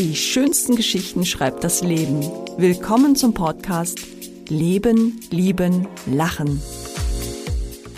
Die 0.00 0.16
schönsten 0.16 0.76
Geschichten 0.76 1.26
schreibt 1.26 1.62
das 1.62 1.82
Leben. 1.82 2.22
Willkommen 2.56 3.16
zum 3.16 3.34
Podcast 3.34 4.00
Leben, 4.48 5.20
Lieben, 5.30 5.86
Lachen. 6.06 6.62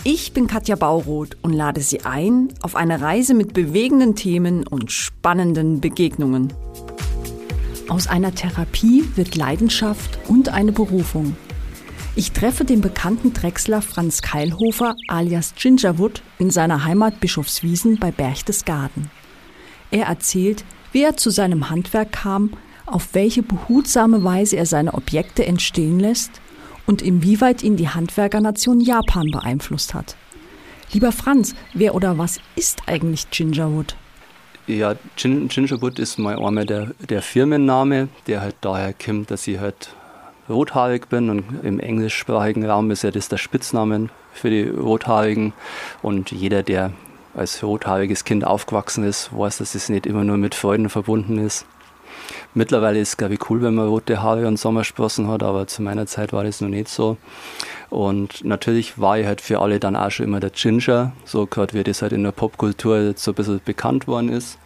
Ich 0.03 0.33
bin 0.33 0.47
Katja 0.47 0.75
Bauroth 0.75 1.37
und 1.43 1.53
lade 1.53 1.79
Sie 1.79 2.01
ein 2.01 2.49
auf 2.61 2.75
eine 2.75 2.99
Reise 2.99 3.33
mit 3.33 3.53
bewegenden 3.53 4.15
Themen 4.15 4.67
und 4.67 4.91
spannenden 4.91 5.79
Begegnungen. 5.79 6.51
Aus 7.87 8.07
einer 8.07 8.35
Therapie 8.35 9.05
wird 9.15 9.37
Leidenschaft 9.37 10.19
und 10.27 10.49
eine 10.49 10.73
Berufung. 10.73 11.37
Ich 12.17 12.33
treffe 12.33 12.65
den 12.65 12.81
bekannten 12.81 13.31
Drechsler 13.31 13.81
Franz 13.81 14.21
Keilhofer 14.21 14.97
alias 15.07 15.53
Gingerwood 15.55 16.21
in 16.37 16.49
seiner 16.49 16.83
Heimat 16.83 17.21
Bischofswiesen 17.21 17.97
bei 17.97 18.11
Berchtesgaden. 18.11 19.09
Er 19.89 20.07
erzählt, 20.07 20.65
wie 20.93 21.03
er 21.03 21.17
zu 21.17 21.29
seinem 21.29 21.69
Handwerk 21.69 22.13
kam, 22.13 22.51
auf 22.85 23.09
welche 23.13 23.43
behutsame 23.43 24.23
Weise 24.23 24.55
er 24.55 24.65
seine 24.65 24.93
Objekte 24.93 25.45
entstehen 25.45 25.99
lässt 25.99 26.31
und 26.85 27.01
inwieweit 27.01 27.63
ihn 27.63 27.75
die 27.75 27.89
Handwerkernation 27.89 28.79
Japan 28.79 29.31
beeinflusst 29.31 29.93
hat. 29.93 30.15
Lieber 30.91 31.11
Franz, 31.11 31.55
wer 31.73 31.95
oder 31.95 32.17
was 32.17 32.39
ist 32.55 32.83
eigentlich 32.87 33.29
Gingerwood? 33.31 33.95
Ja, 34.67 34.95
Gin 35.15 35.47
Gingerwood 35.47 35.99
ist 35.99 36.19
mal 36.19 36.37
einmal 36.37 36.65
der, 36.65 36.91
der 37.09 37.21
Firmenname, 37.21 38.09
der 38.27 38.41
halt 38.41 38.55
daher 38.61 38.93
kommt, 38.93 39.31
dass 39.31 39.47
ich 39.47 39.59
halt 39.59 39.89
rothaarig 40.47 41.09
bin 41.09 41.29
und 41.29 41.63
im 41.63 41.79
englischsprachigen 41.79 42.65
Raum 42.65 42.91
ist 42.91 43.03
ja 43.03 43.11
das 43.11 43.29
der 43.29 43.37
Spitzname 43.37 44.09
für 44.33 44.49
die 44.49 44.63
Rothaarigen 44.63 45.53
und 46.01 46.31
jeder, 46.31 46.63
der 46.63 46.91
als 47.33 47.63
rothaariges 47.63 48.25
Kind 48.25 48.45
aufgewachsen 48.45 49.03
ist, 49.03 49.35
weiß, 49.35 49.57
dass 49.57 49.75
es 49.75 49.89
nicht 49.89 50.05
immer 50.05 50.23
nur 50.23 50.37
mit 50.37 50.55
Freuden 50.55 50.89
verbunden 50.89 51.37
ist. 51.37 51.65
Mittlerweile 52.53 52.99
ist 52.99 53.09
es, 53.09 53.17
glaube 53.17 53.33
ich, 53.33 53.49
cool, 53.49 53.61
wenn 53.61 53.73
man 53.73 53.87
rote 53.87 54.21
Haare 54.21 54.47
und 54.47 54.57
Sommersprossen 54.57 55.27
hat, 55.27 55.41
aber 55.41 55.67
zu 55.67 55.81
meiner 55.81 56.05
Zeit 56.05 56.33
war 56.33 56.43
das 56.43 56.61
noch 56.61 56.69
nicht 56.69 56.87
so. 56.87 57.17
Und 57.89 58.43
natürlich 58.43 58.99
war 58.99 59.17
ich 59.17 59.25
halt 59.25 59.41
für 59.41 59.59
alle 59.59 59.79
dann 59.79 59.95
auch 59.95 60.11
schon 60.11 60.27
immer 60.27 60.39
der 60.39 60.51
Ginger, 60.51 61.13
so 61.25 61.47
gerade 61.47 61.73
wie 61.73 61.83
das 61.83 62.01
halt 62.01 62.13
in 62.13 62.23
der 62.23 62.31
Popkultur 62.31 63.13
so 63.15 63.31
ein 63.31 63.35
bisschen 63.35 63.61
bekannt 63.65 64.07
worden 64.07 64.29
ist. 64.29 64.59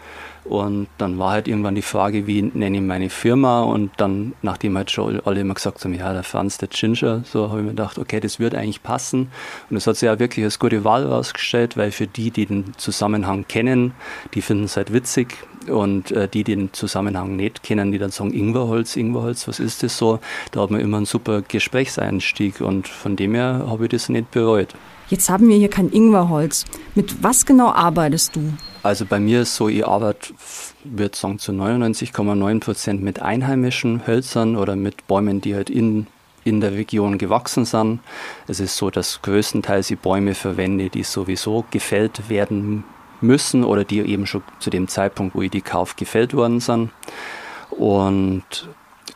Und 0.50 0.88
dann 0.98 1.20
war 1.20 1.31
halt 1.31 1.48
irgendwann 1.48 1.76
die 1.76 1.81
Frage, 1.81 2.26
wie 2.26 2.42
nenne 2.42 2.78
ich 2.78 2.84
meine 2.84 3.09
Firma? 3.09 3.64
Und 3.64 3.92
dann, 3.98 4.34
nachdem 4.42 4.78
halt 4.78 4.92
schon 4.92 5.20
alle 5.26 5.42
immer 5.42 5.54
gesagt 5.54 5.84
haben, 5.84 5.94
ja, 5.94 6.14
der 6.14 6.23
Franz, 6.23 6.58
der 6.58 6.70
Ginger, 6.70 7.23
so 7.26 7.50
habe 7.50 7.59
ich 7.59 7.66
mir 7.66 7.72
gedacht, 7.72 7.98
okay, 7.98 8.20
das 8.20 8.39
wird 8.39 8.56
eigentlich 8.56 8.81
passen. 8.81 9.30
Und 9.70 9.78
es 9.78 9.88
hat 9.88 9.98
sich 9.98 10.08
ja 10.08 10.20
wirklich 10.20 10.45
als 10.45 10.58
gute 10.58 10.84
Wahl 10.84 11.04
herausgestellt, 11.04 11.76
weil 11.76 11.92
für 11.92 12.08
die, 12.08 12.31
die 12.31 12.45
den 12.45 12.73
Zusammenhang 12.78 13.45
kennen, 13.48 13.94
die 14.34 14.42
finden 14.42 14.66
es 14.66 14.78
halt 14.78 14.94
witzig. 14.94 15.36
Und 15.67 16.12
äh, 16.12 16.30
die, 16.30 16.45
die 16.45 16.56
den 16.56 16.72
Zusammenhang 16.72 17.36
nicht 17.36 17.61
kennen, 17.61 17.92
die 17.92 17.98
dann 17.98 18.11
sagen, 18.11 18.34
Ingwerholz, 18.34 18.95
Ingwerholz, 18.95 19.50
was 19.50 19.59
ist 19.59 19.84
das 19.84 19.98
so? 19.98 20.20
Da 20.52 20.61
hat 20.61 20.72
man 20.72 20.80
immer 20.80 20.98
einen 20.98 21.06
super 21.06 21.42
Gesprächseinstieg. 21.42 22.61
Und 22.61 22.88
von 22.88 23.17
dem 23.17 23.36
her 23.36 23.66
habe 23.67 23.86
ich 23.86 23.89
das 23.89 24.08
nicht 24.08 24.32
bereut. 24.32 24.70
Jetzt 25.09 25.30
haben 25.30 25.48
wir 25.48 25.58
hier 25.58 25.70
kein 25.70 25.89
Ingwerholz. 25.89 26.66
Mit 26.95 27.23
was 27.23 27.45
genau 27.45 27.72
arbeitest 27.72 28.36
du? 28.36 28.54
Also 28.88 29.06
bei 29.06 29.20
mir 29.20 29.42
ist 29.42 29.54
so, 29.58 29.68
ich 29.68 29.86
arbeite, 29.86 30.34
würde 30.86 31.18
sagen, 31.18 31.40
zu 31.40 31.52
99,9 31.52 32.62
Prozent 32.62 33.04
mit 33.04 33.22
einheimischen 33.22 34.08
Hölzern 34.08 34.56
oder 34.56 34.78
mit 34.78 35.08
Bäumen, 35.08 35.42
die 35.42 35.56
halt 35.56 35.70
in, 35.70 36.08
in 36.46 36.62
der 36.62 36.72
Region 36.72 37.18
gewachsen 37.18 37.66
sind. 37.66 38.00
Es 38.48 38.62
ist 38.62 38.78
so, 38.78 38.90
dass 38.90 39.22
größtenteils 39.24 39.92
ich 39.92 40.00
Bäume 40.00 40.36
verwende, 40.36 40.90
die 40.90 41.04
sowieso 41.04 41.66
gefällt 41.70 42.30
werden 42.30 42.86
müssen 43.20 43.66
oder 43.66 43.84
die 43.84 44.00
eben 44.00 44.26
schon 44.26 44.42
zu 44.60 44.70
dem 44.70 44.88
Zeitpunkt, 44.88 45.36
wo 45.36 45.42
ich 45.42 45.52
die 45.52 45.60
kaufe, 45.60 45.96
gefällt 45.98 46.34
worden 46.34 46.62
sind. 46.62 46.92
Und 47.72 48.70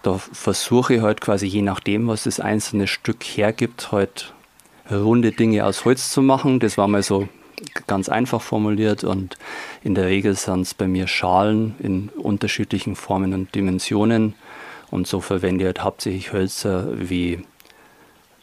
da 0.03 0.17
versuche 0.17 0.95
ich 0.95 1.01
halt 1.01 1.21
quasi 1.21 1.45
je 1.45 1.61
nachdem, 1.61 2.09
was 2.09 2.23
das 2.23 2.41
einzelne 2.41 2.87
Stück 2.87 3.23
hergibt, 3.23 3.93
halt 3.93 4.33
runde 4.91 5.31
Dinge 5.31 5.65
aus 5.65 5.85
Holz 5.85 6.11
zu 6.11 6.21
machen. 6.21 6.59
Das 6.59 6.77
war 6.77 6.89
mal 6.89 7.03
so 7.03 7.29
ganz 7.87 8.09
einfach 8.09 8.41
formuliert 8.41 9.03
und 9.03 9.37
in 9.83 9.95
der 9.95 10.07
Regel 10.07 10.35
sind 10.35 10.61
es 10.61 10.73
bei 10.73 10.87
mir 10.87 11.07
Schalen 11.07 11.75
in 11.79 12.09
unterschiedlichen 12.09 12.95
Formen 12.95 13.33
und 13.33 13.53
Dimensionen 13.55 14.35
und 14.91 15.07
so 15.07 15.21
verwende 15.21 15.69
ich 15.69 15.81
hauptsächlich 15.81 16.33
Hölzer 16.33 16.87
wie, 16.93 17.45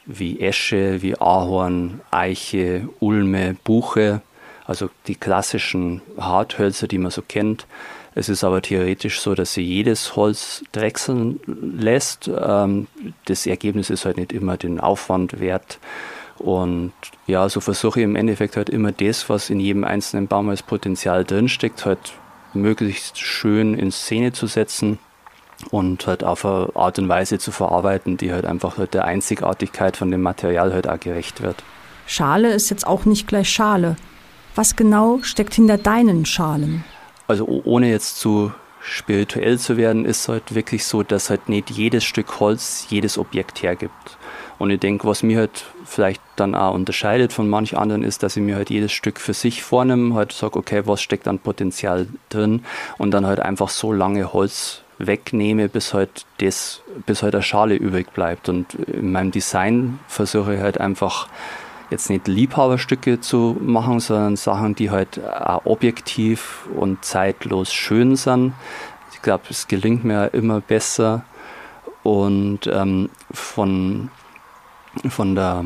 wie 0.07 0.41
Esche, 0.41 1.03
wie 1.03 1.21
Ahorn, 1.21 2.01
Eiche, 2.11 2.89
Ulme, 3.01 3.57
Buche, 3.65 4.23
also 4.67 4.91
die 5.07 5.15
klassischen 5.15 6.01
Harthölzer, 6.19 6.89
die 6.89 6.99
man 6.99 7.11
so 7.11 7.23
kennt. 7.23 7.67
Es 8.15 8.29
ist 8.29 8.45
aber 8.45 8.63
theoretisch 8.63 9.21
so, 9.21 9.35
dass 9.35 9.55
sie 9.55 9.63
jedes 9.63 10.17
Holz 10.17 10.65
drechseln 10.73 11.41
lässt. 11.47 12.29
Ähm, 12.29 12.87
das 13.27 13.47
Ergebnis 13.47 13.91
ist 13.91 14.05
halt 14.05 14.17
nicht 14.17 14.33
immer 14.33 14.57
den 14.57 14.81
Aufwand 14.81 15.41
wert. 15.41 15.79
Und 16.41 16.93
ja, 17.27 17.49
so 17.49 17.61
versuche 17.61 18.01
ich 18.01 18.05
im 18.05 18.17
Endeffekt 18.17 18.57
halt 18.57 18.71
immer 18.71 18.93
das, 18.93 19.29
was 19.29 19.51
in 19.51 19.61
jedem 19.61 19.85
einzelnen 19.85 20.29
Baum 20.29 20.49
als 20.49 20.63
Potenzial 20.63 21.25
drinsteckt, 21.25 21.85
halt 21.85 22.13
möglichst 22.55 23.19
schön 23.19 23.75
in 23.75 23.91
Szene 23.93 24.33
zu 24.33 24.47
setzen 24.47 24.99
und 25.71 26.07
halt 26.07 26.25
auf 26.25 26.45
eine 26.45 26.71
Art 26.75 26.99
und 26.99 27.09
Weise 27.09 27.39
zu 27.39 27.51
verarbeiten, 27.51 28.17
die 28.17 28.33
halt 28.33 28.47
einfach 28.47 28.79
halt 28.79 28.95
der 28.95 29.05
Einzigartigkeit 29.05 29.97
von 29.97 30.11
dem 30.11 30.23
Material 30.23 30.73
halt 30.73 30.89
auch 30.89 31.01
gerecht 31.01 31.43
wird. 31.43 31.63
Schale 32.07 32.53
ist 32.53 32.71
jetzt 32.71 32.87
auch 32.87 33.05
nicht 33.05 33.27
gleich 33.29 33.51
Schale. 33.51 33.97
Was 34.55 34.77
genau 34.77 35.21
steckt 35.23 35.55
hinter 35.55 35.79
deinen 35.79 36.25
Schalen? 36.25 36.85
Also 37.27 37.47
ohne 37.47 37.91
jetzt 37.91 38.19
zu 38.19 38.53
spirituell 38.81 39.59
zu 39.59 39.77
werden, 39.77 40.05
ist 40.05 40.29
halt 40.29 40.55
wirklich 40.55 40.85
so, 40.85 41.03
dass 41.03 41.31
halt 41.31 41.49
nicht 41.49 41.71
jedes 41.71 42.05
Stück 42.05 42.41
Holz 42.41 42.87
jedes 42.89 43.19
Objekt 43.19 43.63
hergibt. 43.63 44.17
Und 44.59 44.71
ich 44.71 44.81
denke, 44.81 45.07
was 45.07 45.23
mir 45.23 45.39
halt 45.39 45.65
vielleicht 45.85 46.21
dann 46.37 46.55
auch 46.55 46.75
unterscheidet 46.75 47.33
von 47.33 47.49
manch 47.49 47.77
anderen 47.77 48.03
ist, 48.03 48.23
dass 48.23 48.37
ich 48.37 48.43
mir 48.43 48.57
halt 48.57 48.71
jedes 48.71 48.93
Stück 48.93 49.21
für 49.21 49.35
sich 49.35 49.63
vornehme, 49.63 50.15
halt 50.15 50.33
sage, 50.33 50.59
okay, 50.59 50.83
was 50.85 51.01
steckt 51.01 51.29
an 51.29 51.39
Potenzial 51.39 52.09
drin 52.29 52.65
und 52.99 53.13
dann 53.13 53.27
halt 53.27 53.41
einfach 53.41 53.69
so 53.69 53.93
lange 53.93 54.33
Holz 54.33 54.83
wegnehme, 54.99 55.69
bis 55.69 55.95
halt 55.95 56.27
das, 56.39 56.83
bis 57.07 57.23
halt 57.23 57.35
eine 57.35 57.43
Schale 57.43 57.77
übrig 57.77 58.13
bleibt. 58.13 58.49
Und 58.49 58.75
in 58.75 59.13
meinem 59.13 59.31
Design 59.31 60.01
versuche 60.09 60.57
ich 60.57 60.61
halt 60.61 60.81
einfach 60.81 61.29
jetzt 61.91 62.11
nicht 62.11 62.29
Liebhaberstücke 62.29 63.21
zu 63.21 63.57
machen, 63.61 64.01
sondern 64.01 64.37
Sachen, 64.37 64.75
die 64.75 64.91
halt 64.91 65.25
auch 65.25 65.65
objektiv 65.65 66.67
und 66.77 67.05
zeitlos 67.05 67.73
schön 67.73 68.17
sind. 68.17 68.53
Ich 69.13 69.23
glaube, 69.23 69.45
es 69.51 69.69
gelingt 69.69 70.05
mir 70.05 70.35
immer 70.35 70.61
besser. 70.61 71.25
Und 72.03 72.67
ähm, 72.67 73.11
von 73.33 74.11
von 75.09 75.35
der 75.35 75.65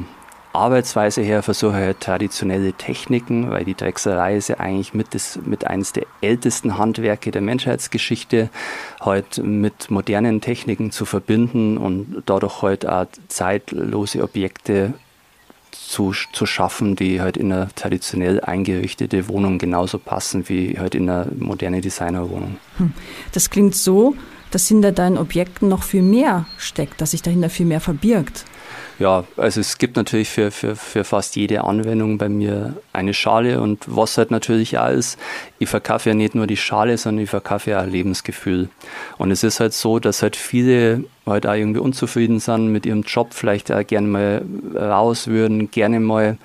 Arbeitsweise 0.53 1.22
her 1.22 1.43
versuche 1.43 1.78
ich 1.78 1.84
halt 1.84 2.00
traditionelle 2.00 2.75
Techniken, 2.75 3.50
weil 3.50 3.65
die 3.65 3.75
Drechserei 3.75 4.37
ist 4.37 4.48
ja 4.48 4.60
eigentlich 4.60 4.93
mit, 4.93 5.15
das, 5.15 5.38
mit 5.44 5.66
eines 5.66 5.93
der 5.93 6.04
ältesten 6.20 6.76
Handwerke 6.76 7.31
der 7.31 7.41
Menschheitsgeschichte, 7.41 8.50
halt 9.00 9.38
mit 9.38 9.91
modernen 9.91 10.41
Techniken 10.42 10.91
zu 10.91 11.06
verbinden 11.06 11.78
und 11.78 12.22
dadurch 12.26 12.60
halt 12.62 12.87
auch 12.87 13.06
zeitlose 13.28 14.22
Objekte 14.22 14.92
zu, 15.71 16.12
zu 16.32 16.44
schaffen, 16.44 16.97
die 16.97 17.22
halt 17.22 17.38
in 17.38 17.50
eine 17.50 17.69
traditionell 17.75 18.41
eingerichtete 18.41 19.28
Wohnung 19.28 19.59
genauso 19.59 19.98
passen 19.98 20.48
wie 20.50 20.78
halt 20.78 20.94
in 20.94 21.09
eine 21.09 21.28
moderne 21.38 21.81
Designerwohnung. 21.81 22.59
Hm. 22.76 22.92
Das 23.32 23.48
klingt 23.48 23.75
so, 23.75 24.15
dass 24.50 24.69
hinter 24.69 24.92
deinen 24.92 25.16
Objekten 25.16 25.69
noch 25.69 25.82
viel 25.82 26.03
mehr 26.03 26.47
steckt, 26.59 27.00
dass 27.00 27.12
sich 27.12 27.22
dahinter 27.22 27.48
viel 27.48 27.65
mehr 27.65 27.81
verbirgt. 27.81 28.44
Ja, 28.99 29.25
also 29.37 29.60
es 29.60 29.78
gibt 29.78 29.97
natürlich 29.97 30.28
für, 30.28 30.50
für, 30.50 30.77
für 30.77 31.05
fast 31.05 31.34
jede 31.34 31.65
Anwendung 31.65 32.19
bei 32.19 32.28
mir 32.28 32.75
eine 32.93 33.15
Schale 33.15 33.60
und 33.60 33.84
was 33.87 34.16
halt 34.19 34.31
natürlich 34.31 34.78
auch 34.78 34.91
ist, 34.91 35.19
ich 35.59 35.69
verkaufe 35.69 36.10
ja 36.10 36.15
nicht 36.15 36.34
nur 36.34 36.47
die 36.47 36.56
Schale, 36.56 36.97
sondern 36.99 37.25
ich 37.25 37.31
verkaufe 37.31 37.71
ja 37.71 37.83
auch 37.83 37.86
Lebensgefühl. 37.86 38.69
Und 39.19 39.30
es 39.30 39.42
ist 39.42 39.60
halt 39.60 39.72
so, 39.72 39.98
dass 39.98 40.22
halt 40.22 40.36
viele 40.36 41.04
halt 41.27 41.47
auch 41.47 41.54
irgendwie 41.54 41.80
unzufrieden 41.80 42.39
sind 42.39 42.69
mit 42.69 42.86
ihrem 42.86 43.03
Job, 43.03 43.34
vielleicht 43.34 43.72
auch 43.72 43.86
gerne 43.86 44.07
mal 44.07 44.42
raus 44.77 45.27
würden, 45.27 45.71
gerne 45.71 45.98
mal 45.98 46.36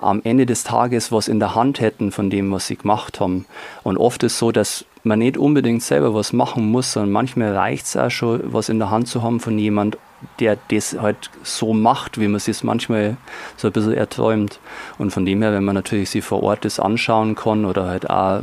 am 0.00 0.22
Ende 0.24 0.46
des 0.46 0.64
Tages 0.64 1.12
was 1.12 1.28
in 1.28 1.40
der 1.40 1.54
Hand 1.54 1.80
hätten 1.80 2.10
von 2.10 2.30
dem, 2.30 2.50
was 2.50 2.66
sie 2.66 2.76
gemacht 2.76 3.20
haben. 3.20 3.46
Und 3.82 3.98
oft 3.98 4.22
ist 4.22 4.38
so, 4.38 4.50
dass 4.50 4.84
man 5.02 5.18
nicht 5.18 5.36
unbedingt 5.36 5.82
selber 5.82 6.14
was 6.14 6.32
machen 6.32 6.70
muss, 6.70 6.92
sondern 6.92 7.12
manchmal 7.12 7.54
reicht 7.56 7.86
es 7.86 7.96
auch 7.96 8.10
schon, 8.10 8.40
was 8.44 8.68
in 8.68 8.78
der 8.78 8.90
Hand 8.90 9.08
zu 9.08 9.22
haben 9.22 9.40
von 9.40 9.58
jemand, 9.58 9.98
der 10.38 10.58
das 10.68 10.96
halt 11.00 11.30
so 11.42 11.72
macht, 11.72 12.20
wie 12.20 12.28
man 12.28 12.40
sich 12.40 12.62
manchmal 12.62 13.16
so 13.56 13.68
ein 13.68 13.72
bisschen 13.72 13.94
erträumt. 13.94 14.58
Und 14.98 15.12
von 15.12 15.24
dem 15.24 15.42
her, 15.42 15.52
wenn 15.52 15.64
man 15.64 15.74
natürlich 15.74 16.10
sich 16.10 16.24
vor 16.24 16.42
Ort 16.42 16.64
das 16.64 16.78
anschauen 16.78 17.34
kann 17.34 17.64
oder 17.64 17.86
halt 17.86 18.08
auch, 18.10 18.42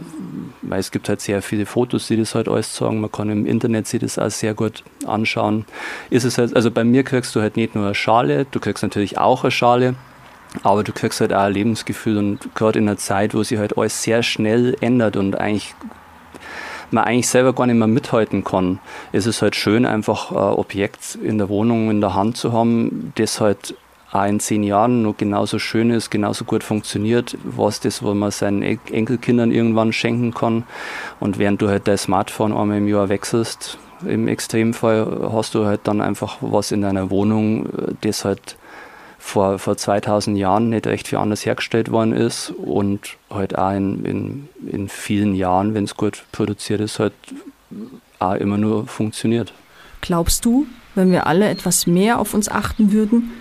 weil 0.62 0.79
es 0.79 0.91
gibt 0.91 1.09
halt 1.09 1.21
sehr 1.21 1.41
viele 1.41 1.65
Fotos, 1.65 2.07
die 2.07 2.18
das 2.18 2.35
halt 2.35 2.47
alles 2.47 2.75
sagen, 2.75 3.00
man 3.01 3.12
kann 3.12 3.29
im 3.29 3.45
Internet 3.45 3.88
sich 3.88 4.01
das 4.01 4.18
auch 4.18 4.29
sehr 4.29 4.53
gut 4.53 4.83
anschauen, 5.06 5.65
ist 6.09 6.24
es 6.24 6.38
halt, 6.38 6.56
also 6.56 6.71
bei 6.71 6.83
mir 6.83 7.03
kriegst 7.03 7.35
du 7.35 7.41
halt 7.41 7.57
nicht 7.57 7.75
nur 7.75 7.85
eine 7.85 7.95
Schale, 7.95 8.45
du 8.50 8.59
kriegst 8.59 8.83
natürlich 8.83 9.18
auch 9.18 9.44
eine 9.44 9.51
Schale, 9.51 9.95
aber 10.63 10.83
du 10.83 10.91
kriegst 10.91 11.21
halt 11.21 11.33
auch 11.33 11.41
ein 11.41 11.53
Lebensgefühl 11.53 12.18
und 12.18 12.56
gerade 12.56 12.80
in 12.80 12.88
einer 12.88 12.97
Zeit, 12.97 13.33
wo 13.33 13.44
sich 13.44 13.59
halt 13.59 13.77
alles 13.77 14.01
sehr 14.01 14.23
schnell 14.23 14.75
ändert 14.81 15.18
und 15.18 15.35
eigentlich 15.35 15.75
man 16.94 17.04
eigentlich 17.04 17.28
selber 17.28 17.54
gar 17.54 17.68
nicht 17.68 17.78
mehr 17.78 17.88
mithalten 17.88 18.44
kann, 18.44 18.80
ist 19.12 19.25
es 19.25 19.42
halt 19.42 19.56
schön, 19.56 19.86
einfach 19.86 20.31
ein 20.31 20.57
Objekt 20.57 21.18
in 21.22 21.38
der 21.38 21.50
Wohnung 21.50 21.89
in 21.89 22.01
der 22.01 22.13
Hand 22.13 22.38
zu 22.38 22.54
haben, 22.54 23.13
das 23.16 23.42
halt 23.42 23.75
auch 24.12 24.25
in 24.25 24.39
zehn 24.39 24.63
Jahren 24.63 25.01
noch 25.01 25.18
genauso 25.18 25.60
schön 25.60 25.92
ist, 25.92 26.10
genauso 26.10 26.45
gut 26.45 26.63
funktioniert, 26.63 27.38
was 27.44 27.80
das, 27.80 28.01
wo 28.04 28.13
man 28.13 28.31
seinen 28.31 28.62
Enkelkindern 28.62 29.51
irgendwann 29.51 29.92
schenken 29.92 30.34
kann. 30.34 30.63
Und 31.19 31.39
während 31.39 31.62
du 31.62 31.68
halt 31.68 31.88
dein 31.88 31.98
Smartphone 31.98 32.56
einmal 32.56 32.78
im 32.78 32.88
Jahr 32.88 33.10
wechselst, 33.10 33.78
im 34.06 34.28
Extremfall 34.28 35.30
hast 35.31 35.56
du 35.56 35.66
halt 35.66 35.81
dann 35.86 36.01
einfach 36.01 36.38
was 36.42 36.72
in 36.72 36.81
deiner 36.81 37.10
Wohnung, 37.10 37.68
das 38.01 38.24
halt 38.24 38.56
vor, 39.18 39.60
vor 39.60 39.78
2000 39.78 40.38
Jahren 40.38 40.69
nicht 40.69 40.88
recht 40.88 41.08
viel 41.08 41.18
anders 41.18 41.46
hergestellt 41.46 41.92
worden 41.92 42.14
ist 42.14 42.52
und 42.52 43.18
halt 43.30 43.58
auch 43.58 43.72
in, 43.72 44.06
in, 44.06 44.50
in 44.72 44.90
vielen 44.90 45.36
Jahren, 45.36 45.74
wenn 45.74 45.84
es 45.84 45.96
gut 45.96 46.24
produziert 46.31 46.81
ist, 46.81 47.00
halt 47.00 47.14
auch 48.19 48.36
immer 48.36 48.58
nur 48.58 48.88
funktioniert. 48.88 49.54
Glaubst 50.02 50.46
du, 50.46 50.68
wenn 50.96 51.12
wir 51.12 51.28
alle 51.28 51.50
etwas 51.50 51.88
mehr 51.88 52.19
auf 52.19 52.34
uns 52.34 52.50
achten 52.50 52.92
würden, 52.92 53.31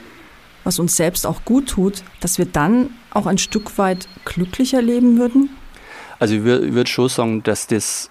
was 0.64 0.78
uns 0.78 0.96
selbst 0.96 1.26
auch 1.26 1.44
gut 1.44 1.68
tut, 1.68 2.02
dass 2.20 2.38
wir 2.38 2.46
dann 2.46 2.90
auch 3.10 3.26
ein 3.26 3.38
Stück 3.38 3.78
weit 3.78 4.08
glücklicher 4.24 4.82
leben 4.82 5.18
würden? 5.18 5.50
Also 6.18 6.34
ich 6.34 6.42
würde 6.44 6.90
schon 6.90 7.08
sagen, 7.08 7.42
dass 7.42 7.66
das 7.66 8.10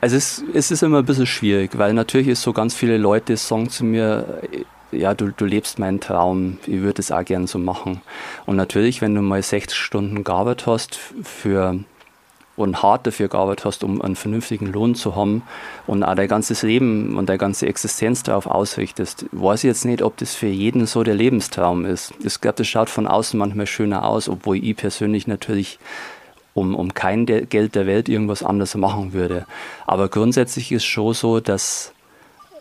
also 0.00 0.16
es, 0.16 0.44
es, 0.54 0.70
ist 0.70 0.82
immer 0.82 0.98
ein 0.98 1.04
bisschen 1.04 1.26
schwierig, 1.26 1.76
weil 1.76 1.92
natürlich 1.94 2.28
ist 2.28 2.42
so 2.42 2.52
ganz 2.52 2.74
viele 2.74 2.96
Leute 2.96 3.36
sagen 3.36 3.68
zu 3.68 3.84
mir, 3.84 4.42
ja, 4.92 5.14
du, 5.14 5.30
du 5.30 5.44
lebst 5.44 5.78
meinen 5.78 6.00
Traum, 6.00 6.58
ich 6.66 6.80
würde 6.80 7.00
es 7.00 7.12
auch 7.12 7.24
gern 7.24 7.46
so 7.46 7.58
machen. 7.58 8.00
Und 8.46 8.56
natürlich, 8.56 9.00
wenn 9.00 9.14
du 9.14 9.22
mal 9.22 9.42
60 9.42 9.76
Stunden 9.76 10.24
gearbeitet 10.24 10.66
hast 10.66 10.98
für 11.22 11.78
und 12.56 12.82
hart 12.82 13.06
dafür 13.06 13.28
gearbeitet 13.28 13.64
hast, 13.64 13.84
um 13.84 14.02
einen 14.02 14.16
vernünftigen 14.16 14.66
Lohn 14.66 14.94
zu 14.94 15.16
haben 15.16 15.42
und 15.86 16.02
auch 16.02 16.14
dein 16.14 16.28
ganzes 16.28 16.62
Leben 16.62 17.16
und 17.16 17.28
deine 17.28 17.38
ganze 17.38 17.66
Existenz 17.66 18.22
darauf 18.22 18.46
ausrichtest, 18.46 19.26
weiß 19.32 19.64
ich 19.64 19.68
jetzt 19.68 19.84
nicht, 19.84 20.02
ob 20.02 20.16
das 20.18 20.34
für 20.34 20.46
jeden 20.46 20.86
so 20.86 21.02
der 21.02 21.14
Lebenstraum 21.14 21.84
ist. 21.84 22.12
Ich 22.22 22.40
glaube, 22.40 22.56
das 22.56 22.68
schaut 22.68 22.90
von 22.90 23.06
außen 23.06 23.38
manchmal 23.38 23.66
schöner 23.66 24.04
aus, 24.04 24.28
obwohl 24.28 24.62
ich 24.62 24.76
persönlich 24.76 25.26
natürlich 25.26 25.78
um, 26.52 26.74
um 26.74 26.92
kein 26.92 27.26
Geld 27.26 27.74
der 27.74 27.86
Welt 27.86 28.08
irgendwas 28.08 28.42
anderes 28.42 28.74
machen 28.74 29.12
würde. 29.12 29.46
Aber 29.86 30.08
grundsätzlich 30.08 30.72
ist 30.72 30.84
schon 30.84 31.14
so, 31.14 31.40
dass 31.40 31.92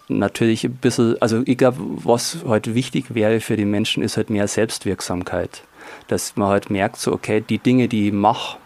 natürlich 0.09 0.65
ein 0.65 0.73
bisschen, 0.73 1.21
also 1.21 1.41
ich 1.45 1.57
glaube, 1.57 1.77
was 1.79 2.39
halt 2.47 2.73
wichtig 2.73 3.13
wäre 3.13 3.39
für 3.39 3.55
die 3.55 3.65
Menschen, 3.65 4.03
ist 4.03 4.17
halt 4.17 4.29
mehr 4.29 4.47
Selbstwirksamkeit. 4.47 5.63
Dass 6.07 6.35
man 6.35 6.49
halt 6.49 6.69
merkt, 6.69 6.97
so, 6.97 7.13
okay, 7.13 7.43
die 7.47 7.59
Dinge, 7.59 7.87
die 7.87 8.07
ich 8.07 8.13
mache, 8.13 8.57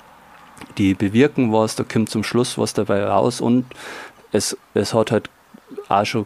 die 0.78 0.94
bewirken 0.94 1.51
was, 1.51 1.75
da 1.75 1.84
kommt 1.84 2.10
zum 2.10 2.24
Schluss 2.24 2.57
was 2.57 2.74
dabei 2.74 3.04
raus 3.06 3.42
und 3.42 3.66
es, 4.31 4.57
es 4.74 4.94
hat 4.94 5.12
halt 5.12 5.30
auch 5.90 6.06
schon 6.06 6.25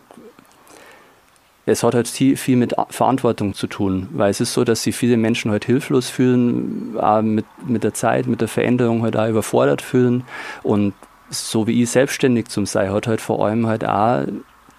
es 1.69 1.83
hat 1.83 1.95
halt 1.95 2.07
viel 2.07 2.55
mit 2.55 2.73
Verantwortung 2.89 3.53
zu 3.53 3.67
tun, 3.67 4.07
weil 4.13 4.31
es 4.31 4.39
ist 4.39 4.53
so, 4.53 4.63
dass 4.63 4.83
sich 4.83 4.95
viele 4.95 5.17
Menschen 5.17 5.51
halt 5.51 5.65
hilflos 5.65 6.09
fühlen, 6.09 6.93
mit, 7.35 7.45
mit 7.67 7.83
der 7.83 7.93
Zeit, 7.93 8.25
mit 8.25 8.39
der 8.39 8.47
Veränderung 8.47 9.03
halt 9.03 9.17
auch 9.17 9.27
überfordert 9.27 9.81
fühlen 9.81 10.23
und 10.63 10.93
so 11.29 11.67
wie 11.67 11.83
ich 11.83 11.89
selbstständig 11.89 12.47
zum 12.47 12.65
Sei, 12.65 12.87
hat 12.87 13.07
halt 13.07 13.19
vor 13.19 13.45
allem 13.45 13.67
halt 13.67 13.83
auch 13.83 14.25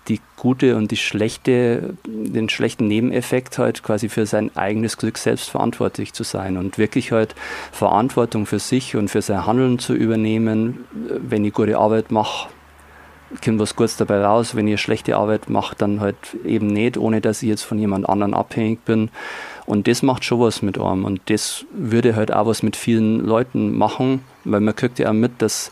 die 0.09 0.21
gute 0.37 0.77
und 0.77 0.91
die 0.91 0.97
schlechte, 0.97 1.95
den 2.07 2.49
schlechten 2.49 2.89
Nebeneffekt 2.89 3.59
halt 3.59 3.83
quasi 3.83 4.09
für 4.09 4.27
sein 4.27 4.57
eigenes 4.57 4.97
Glück 4.97 5.19
selbst 5.19 5.51
verantwortlich 5.51 6.13
zu 6.13 6.25
sein 6.25 6.57
und 6.57 6.79
wirklich 6.79 7.13
halt 7.13 7.35
Verantwortung 7.73 8.47
für 8.47 8.59
sich 8.59 8.97
und 8.97 9.09
für 9.09 9.23
sein 9.23 9.47
Handeln 9.47 9.79
zu 9.79 9.95
übernehmen. 9.95 10.85
Wenn 10.93 11.45
ich 11.45 11.53
gute 11.53 11.79
Arbeit 11.79 12.11
mache, 12.11 12.49
kommt 13.45 13.59
was 13.59 13.77
Gutes 13.77 13.97
dabei 13.97 14.25
raus. 14.25 14.55
Wenn 14.55 14.69
ihr 14.69 14.79
schlechte 14.79 15.17
Arbeit 15.17 15.51
macht, 15.51 15.83
dann 15.83 16.01
halt 16.01 16.17
eben 16.45 16.69
nicht, 16.69 16.97
ohne 16.97 17.21
dass 17.21 17.43
ich 17.43 17.49
jetzt 17.49 17.63
von 17.63 17.79
jemand 17.79 18.09
anderen 18.09 18.35
abhängig 18.35 18.85
bin. 18.85 19.11
Und 19.67 19.87
das 19.87 20.03
macht 20.03 20.25
schon 20.25 20.41
was 20.41 20.63
mit 20.63 20.79
einem. 20.79 21.05
Und 21.05 21.21
das 21.27 21.67
würde 21.73 22.17
halt 22.17 22.33
auch 22.33 22.47
was 22.47 22.63
mit 22.63 22.77
vielen 22.77 23.25
Leuten 23.25 23.77
machen, 23.77 24.25
weil 24.45 24.61
man 24.61 24.75
kriegt 24.75 24.99
ja 24.99 25.11
auch 25.11 25.15
mit, 25.15 25.43
dass 25.43 25.71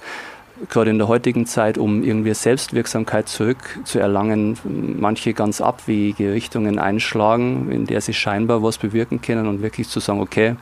gerade 0.69 0.91
in 0.91 0.99
der 0.99 1.08
heutigen 1.08 1.47
Zeit, 1.47 1.79
um 1.79 2.03
irgendwie 2.03 2.32
Selbstwirksamkeit 2.35 3.29
zurückzuerlangen, 3.29 4.58
manche 4.99 5.35
ganz 5.35 5.61
abwegige 5.61 6.32
Richtungen 6.32 6.79
einschlagen, 6.79 7.70
in 7.70 7.87
der 7.87 8.00
sie 8.00 8.14
scheinbar 8.14 8.62
was 8.62 8.79
bewirken 8.79 9.20
können 9.20 9.47
und 9.47 9.62
wirklich 9.62 9.88
zu 9.88 10.00
sagen, 10.00 10.20
okay, 10.20 10.56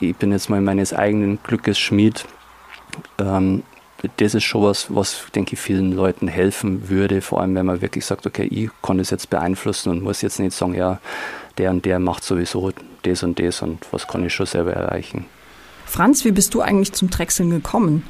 ich 0.00 0.16
bin 0.16 0.32
jetzt 0.32 0.50
mal 0.50 0.60
meines 0.60 0.92
eigenen 0.92 1.38
Glückes 1.42 1.78
Schmied. 1.78 2.24
Ähm, 3.18 3.62
das 4.18 4.34
ist 4.34 4.44
schon 4.44 4.62
was, 4.62 4.94
was, 4.94 5.26
denke 5.34 5.54
ich, 5.54 5.60
vielen 5.60 5.92
Leuten 5.92 6.28
helfen 6.28 6.88
würde, 6.88 7.20
vor 7.22 7.40
allem 7.40 7.54
wenn 7.54 7.66
man 7.66 7.80
wirklich 7.80 8.04
sagt, 8.04 8.26
okay, 8.26 8.44
ich 8.44 8.68
kann 8.82 8.98
das 8.98 9.10
jetzt 9.10 9.30
beeinflussen 9.30 9.90
und 9.90 10.02
muss 10.02 10.20
jetzt 10.22 10.38
nicht 10.38 10.54
sagen, 10.54 10.74
ja, 10.74 11.00
der 11.58 11.70
und 11.70 11.84
der 11.84 11.98
macht 11.98 12.24
sowieso 12.24 12.72
das 13.02 13.22
und 13.22 13.38
das 13.38 13.62
und 13.62 13.86
was 13.92 14.06
kann 14.06 14.24
ich 14.24 14.34
schon 14.34 14.46
selber 14.46 14.72
erreichen. 14.72 15.24
Franz, 15.86 16.24
wie 16.24 16.32
bist 16.32 16.54
du 16.54 16.60
eigentlich 16.60 16.92
zum 16.92 17.08
Drechseln 17.08 17.50
gekommen? 17.50 18.02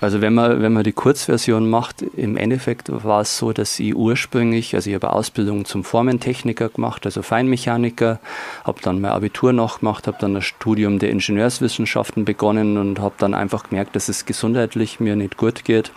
Also 0.00 0.20
wenn 0.20 0.34
man, 0.34 0.60
wenn 0.60 0.74
man 0.74 0.84
die 0.84 0.92
Kurzversion 0.92 1.70
macht, 1.70 2.02
im 2.02 2.36
Endeffekt 2.36 2.90
war 3.04 3.22
es 3.22 3.38
so, 3.38 3.52
dass 3.52 3.80
ich 3.80 3.94
ursprünglich, 3.94 4.74
also 4.74 4.90
ich 4.90 4.94
habe 4.94 5.10
Ausbildung 5.10 5.64
zum 5.64 5.84
Formentechniker 5.84 6.68
gemacht, 6.68 7.06
also 7.06 7.22
Feinmechaniker, 7.22 8.20
habe 8.64 8.78
dann 8.82 9.00
mein 9.00 9.12
Abitur 9.12 9.54
noch 9.54 9.80
gemacht, 9.80 10.06
habe 10.06 10.18
dann 10.20 10.34
das 10.34 10.44
Studium 10.44 10.98
der 10.98 11.10
Ingenieurswissenschaften 11.10 12.26
begonnen 12.26 12.76
und 12.76 13.00
habe 13.00 13.14
dann 13.16 13.32
einfach 13.32 13.70
gemerkt, 13.70 13.96
dass 13.96 14.10
es 14.10 14.26
gesundheitlich 14.26 15.00
mir 15.00 15.16
nicht 15.16 15.38
gut 15.38 15.64
geht. 15.64 15.92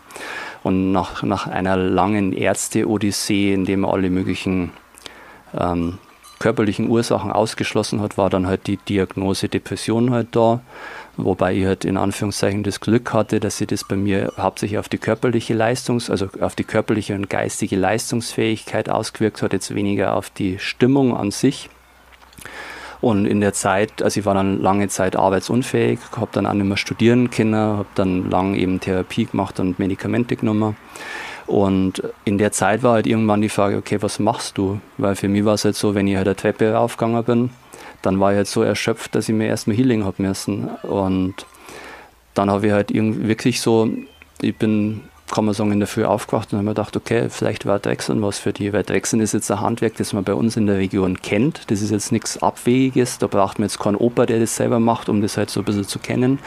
Und 0.64 0.94
nach, 0.94 1.24
nach 1.24 1.48
einer 1.48 1.76
langen 1.76 2.32
Ärzte-Odyssee, 2.32 3.54
in 3.54 3.66
dem 3.66 3.82
man 3.82 3.92
alle 3.92 4.10
möglichen 4.10 4.72
ähm, 5.58 5.98
körperlichen 6.40 6.90
Ursachen 6.90 7.32
ausgeschlossen 7.32 8.02
hat, 8.02 8.18
war 8.18 8.30
dann 8.30 8.48
halt 8.48 8.68
die 8.68 8.78
Diagnose 8.78 9.50
Depression 9.50 10.12
halt 10.12 10.30
da 10.32 10.62
wobei 11.18 11.56
ich 11.56 11.66
halt 11.66 11.86
in 11.86 11.98
Anführungszeichen 11.98 12.64
das 12.64 12.80
Glück 12.80 13.14
hatte, 13.14 13.40
dass 13.40 13.58
sich 13.58 13.68
das 13.68 13.84
bei 13.84 13.96
mir 13.96 14.34
hauptsächlich 14.38 14.80
auf 14.80 14.90
die 14.90 14.98
körperliche 14.98 15.54
Leistungs-, 15.54 16.10
also 16.10 16.30
auf 16.40 16.56
die 16.56 16.64
körperliche 16.64 17.16
und 17.16 17.30
geistige 17.30 17.76
Leistungsfähigkeit 17.76 18.90
ausgewirkt 18.90 19.42
hat, 19.42 19.54
jetzt 19.54 19.74
weniger 19.74 20.16
auf 20.16 20.30
die 20.30 20.60
Stimmung 20.60 21.16
an 21.16 21.32
sich. 21.32 21.70
Und 23.02 23.26
in 23.26 23.40
der 23.40 23.54
Zeit, 23.54 24.02
also 24.02 24.20
ich 24.20 24.26
war 24.26 24.34
dann 24.34 24.62
lange 24.62 24.90
Zeit 24.90 25.16
arbeitsunfähig, 25.16 26.00
habe 26.18 26.30
dann 26.34 26.46
auch 26.46 26.54
nicht 26.54 26.66
mehr 26.66 26.78
studieren 26.78 27.30
können, 27.30 27.56
habe 27.56 27.88
dann 27.96 28.30
lang 28.30 28.56
eben 28.56 28.82
Therapie 28.82 29.26
gemacht 29.26 29.60
und 29.60 29.80
Medikamente 29.80 30.36
genommen. 30.36 30.76
Und 31.48 32.04
in 32.26 32.38
der 32.38 32.52
Zeit 32.52 32.84
war 32.84 32.94
halt 32.94 33.08
irgendwann 33.08 33.42
die 33.42 33.50
Frage, 33.50 33.78
okay, 33.78 34.02
was 34.02 34.20
machst 34.20 34.58
du? 34.58 34.80
Weil 34.98 35.16
für 35.16 35.28
mich 35.28 35.46
war 35.46 35.56
es 35.56 35.66
halt 35.66 35.76
so, 35.76 35.96
wenn 35.96 36.08
ich 36.08 36.16
halt 36.16 36.28
eine 36.28 36.36
Treppe 36.36 36.74
raufgegangen 36.74 37.24
bin, 37.24 37.50
dann 38.02 38.20
war 38.20 38.32
ich 38.32 38.38
halt 38.38 38.48
so 38.48 38.64
erschöpft, 38.64 39.16
dass 39.16 39.30
ich 39.30 39.36
mir 39.36 39.48
erstmal 39.48 39.76
Healing 39.76 40.06
habe 40.06 40.22
müssen. 40.22 40.68
Und 40.84 41.46
dann 42.34 42.50
habe 42.50 42.68
ich 42.68 42.74
halt 42.74 42.92
irgendwie 42.92 43.28
wirklich 43.28 43.62
so, 43.62 43.90
ich 44.42 44.56
bin, 44.56 45.02
kann 45.32 45.46
man 45.46 45.56
in 45.72 45.80
der 45.80 45.88
Früh 45.88 46.06
aufgewacht 46.06 46.52
und 46.52 46.58
habe 46.58 46.66
mir 46.66 46.72
gedacht, 46.72 46.96
okay, 46.96 47.30
vielleicht 47.30 47.66
war 47.66 47.80
Drechseln 47.80 48.22
was 48.22 48.40
für 48.40 48.54
die, 48.54 48.74
weil 48.74 48.84
Drechseln 48.84 49.22
ist 49.22 49.34
jetzt 49.34 49.52
ein 49.52 49.60
Handwerk, 49.60 49.96
das 49.98 50.14
man 50.14 50.24
bei 50.24 50.34
uns 50.34 50.58
in 50.58 50.66
der 50.66 50.78
Region 50.78 51.22
kennt. 51.22 51.70
Das 51.70 51.82
ist 51.82 51.92
jetzt 51.92 52.12
nichts 52.12 52.42
Abwegiges, 52.42 53.18
da 53.20 53.28
braucht 53.28 53.60
man 53.60 53.68
jetzt 53.68 53.80
keinen 53.80 53.96
Opa, 53.96 54.26
der 54.26 54.40
das 54.40 54.56
selber 54.56 54.80
macht, 54.80 55.10
um 55.10 55.22
das 55.22 55.38
halt 55.38 55.50
so 55.50 55.62
ein 55.62 55.66
bisschen 55.66 55.88
zu 55.88 56.00
kennen. 56.00 56.40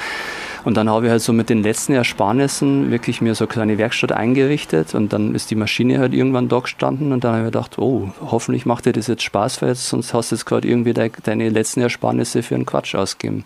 Und 0.65 0.77
dann 0.77 0.89
habe 0.89 1.07
ich 1.07 1.11
halt 1.11 1.23
so 1.23 1.33
mit 1.33 1.49
den 1.49 1.63
letzten 1.63 1.93
Ersparnissen 1.93 2.91
wirklich 2.91 3.21
mir 3.21 3.35
so 3.35 3.45
eine 3.45 3.53
kleine 3.53 3.79
Werkstatt 3.79 4.13
eingerichtet 4.13 4.95
und 4.95 5.13
dann 5.13 5.35
ist 5.35 5.51
die 5.51 5.57
Maschine 5.57 5.99
halt 5.99 6.15
irgendwann 6.15 6.49
da 6.49 6.61
gestanden 6.61 7.13
und 7.13 7.25
dann 7.25 7.33
habe 7.33 7.43
ich 7.43 7.47
gedacht, 7.47 7.79
oh, 7.79 8.11
hoffentlich 8.21 8.67
macht 8.67 8.87
dir 8.87 8.93
das 8.93 9.07
jetzt 9.07 9.23
Spaß, 9.23 9.63
weil 9.63 9.71
jetzt, 9.71 9.89
sonst 9.89 10.15
hast 10.15 10.31
du 10.31 10.37
jetzt 10.37 10.45
gerade 10.45 10.69
irgendwie 10.69 10.95
de 10.95 11.11
deine 11.25 11.49
letzten 11.49 11.81
Ersparnisse 11.81 12.43
für 12.43 12.55
einen 12.55 12.67
Quatsch 12.67 12.95
ausgegeben. 12.95 13.45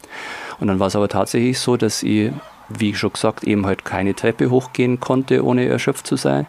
Und 0.61 0.69
dann 0.69 0.79
war 0.79 0.89
es 0.89 0.97
aber 0.97 1.09
tatsächlich 1.09 1.59
so, 1.59 1.77
dass 1.77 2.03
ich, 2.03 2.33
wie 2.69 2.95
schon 2.95 3.13
gesagt, 3.13 3.45
eben 3.45 3.67
halt 3.67 3.85
keine 3.85 4.15
Treppe 4.15 4.51
hochgehen 4.51 5.01
konnte, 5.01 5.45
ohne 5.45 5.67
erschöpft 5.67 6.07
zu 6.07 6.17
sein. 6.17 6.47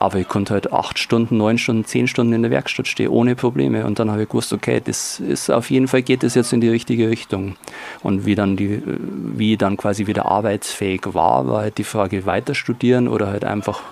Aber 0.00 0.18
ich 0.18 0.28
konnte 0.28 0.54
halt 0.54 0.72
acht 0.72 0.98
Stunden, 0.98 1.36
neun 1.36 1.58
Stunden, 1.58 1.84
zehn 1.84 2.08
Stunden 2.08 2.32
in 2.32 2.40
der 2.40 2.50
Werkstatt 2.50 2.88
stehen, 2.88 3.10
ohne 3.10 3.36
Probleme. 3.36 3.84
Und 3.84 3.98
dann 3.98 4.10
habe 4.10 4.22
ich 4.22 4.30
gewusst, 4.30 4.50
okay, 4.54 4.80
das 4.82 5.20
ist 5.20 5.50
auf 5.50 5.70
jeden 5.70 5.88
Fall 5.88 6.00
geht 6.00 6.24
es 6.24 6.34
jetzt 6.34 6.54
in 6.54 6.62
die 6.62 6.70
richtige 6.70 7.10
Richtung. 7.10 7.56
Und 8.02 8.24
wie 8.24 8.34
dann 8.34 8.56
die, 8.56 8.82
wie 8.86 9.58
dann 9.58 9.76
quasi 9.76 10.06
wieder 10.06 10.24
arbeitsfähig 10.24 11.02
war, 11.12 11.46
war 11.46 11.60
halt 11.60 11.76
die 11.76 11.84
Frage, 11.84 12.24
weiter 12.24 12.54
studieren 12.54 13.08
oder 13.08 13.26
halt 13.26 13.44
einfach 13.44 13.82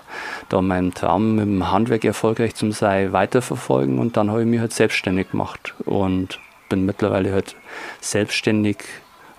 da 0.48 0.62
meinen 0.62 0.94
Traum 0.94 1.34
mit 1.34 1.44
dem 1.44 1.70
Handwerk 1.70 2.06
erfolgreich 2.06 2.54
zum 2.54 2.72
Sei 2.72 3.12
weiterverfolgen. 3.12 3.98
Und 3.98 4.16
dann 4.16 4.30
habe 4.30 4.40
ich 4.40 4.48
mich 4.48 4.60
halt 4.60 4.72
selbstständig 4.72 5.32
gemacht 5.32 5.74
und 5.84 6.40
bin 6.70 6.86
mittlerweile 6.86 7.34
halt 7.34 7.54
selbstständig 8.00 8.78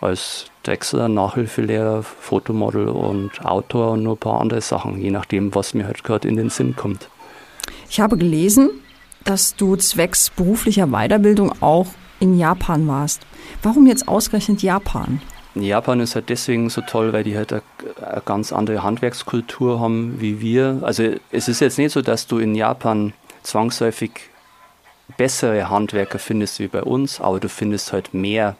als 0.02 0.46
Drechsler, 0.64 1.08
Nachhilfelehrer, 1.08 2.04
Fotomodel 2.04 2.88
und 2.90 3.46
Autor 3.46 3.92
und 3.92 4.04
nur 4.04 4.16
ein 4.16 4.20
paar 4.20 4.42
andere 4.42 4.62
Sachen, 4.62 5.00
je 5.00 5.12
nachdem, 5.12 5.54
was 5.56 5.74
mir 5.74 5.86
halt 5.86 6.04
gerade 6.04 6.28
in 6.28 6.36
den 6.36 6.50
Sinn 6.50 6.76
kommt. 6.76 7.10
Ich 7.90 8.00
habe 8.00 8.18
gelesen, 8.18 8.70
dass 9.24 9.56
du 9.56 9.76
zwecks 9.76 10.30
beruflicher 10.30 10.88
Weiterbildung 10.88 11.54
auch 11.62 11.88
in 12.20 12.38
Japan 12.38 12.88
warst. 12.88 13.22
Warum 13.64 13.88
jetzt 13.88 14.08
ausgerechnet 14.08 14.62
Japan? 14.62 15.22
Japan 15.56 16.00
ist 16.00 16.16
halt 16.16 16.30
deswegen 16.30 16.70
so 16.70 16.82
toll, 16.82 17.12
weil 17.12 17.24
die 17.24 17.36
halt 17.36 17.52
eine, 17.52 17.62
eine, 18.02 18.22
ganz 18.24 18.54
andere 18.54 18.84
Handwerkskultur 18.84 19.80
haben 19.80 20.22
wie 20.22 20.40
wir. 20.40 20.80
Also 20.82 21.12
es 21.32 21.48
ist 21.48 21.60
jetzt 21.60 21.78
nicht 21.78 21.92
so, 21.92 22.02
dass 22.02 22.28
du 22.28 22.38
in 22.38 22.56
Japan 22.56 23.14
zwangsläufig 23.44 24.12
bessere 25.18 25.70
Handwerker 25.70 26.20
findest 26.20 26.60
wie 26.60 26.68
bei 26.68 26.84
uns, 26.84 27.20
aber 27.20 27.40
du 27.40 27.50
findest 27.50 27.94
halt 27.94 28.14
mehr 28.14 28.56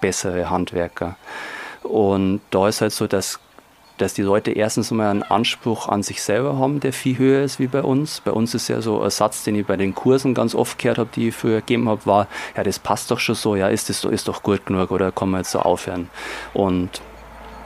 bessere 0.00 0.50
Handwerker. 0.50 1.16
Und 1.82 2.40
da 2.50 2.68
ist 2.68 2.80
halt 2.80 2.92
so, 2.92 3.06
dass 3.06 3.40
dass 3.98 4.14
die 4.14 4.22
Leute 4.22 4.52
erstens 4.52 4.90
mal 4.90 5.10
einen 5.10 5.22
Anspruch 5.22 5.88
an 5.88 6.02
sich 6.02 6.22
selber 6.22 6.56
haben, 6.56 6.80
der 6.80 6.92
viel 6.92 7.18
höher 7.18 7.42
ist 7.42 7.58
wie 7.58 7.66
bei 7.66 7.82
uns. 7.82 8.20
Bei 8.20 8.30
uns 8.30 8.54
ist 8.54 8.68
ja 8.68 8.80
so 8.80 9.02
ein 9.02 9.10
Satz, 9.10 9.44
den 9.44 9.56
ich 9.56 9.66
bei 9.66 9.76
den 9.76 9.94
Kursen 9.94 10.34
ganz 10.34 10.54
oft 10.54 10.78
gehört 10.78 10.98
habe, 10.98 11.10
die 11.14 11.28
ich 11.28 11.34
früher 11.34 11.60
gegeben 11.60 11.88
habe, 11.88 12.06
war, 12.06 12.28
ja, 12.56 12.62
das 12.62 12.78
passt 12.78 13.10
doch 13.10 13.18
schon 13.18 13.34
so, 13.34 13.56
ja, 13.56 13.68
ist 13.68 13.88
das 13.88 14.04
ist 14.04 14.28
doch 14.28 14.42
gut 14.42 14.66
genug 14.66 14.90
oder 14.90 15.12
kann 15.12 15.30
man 15.30 15.40
jetzt 15.40 15.50
so 15.50 15.58
aufhören. 15.58 16.08
Und 16.54 17.02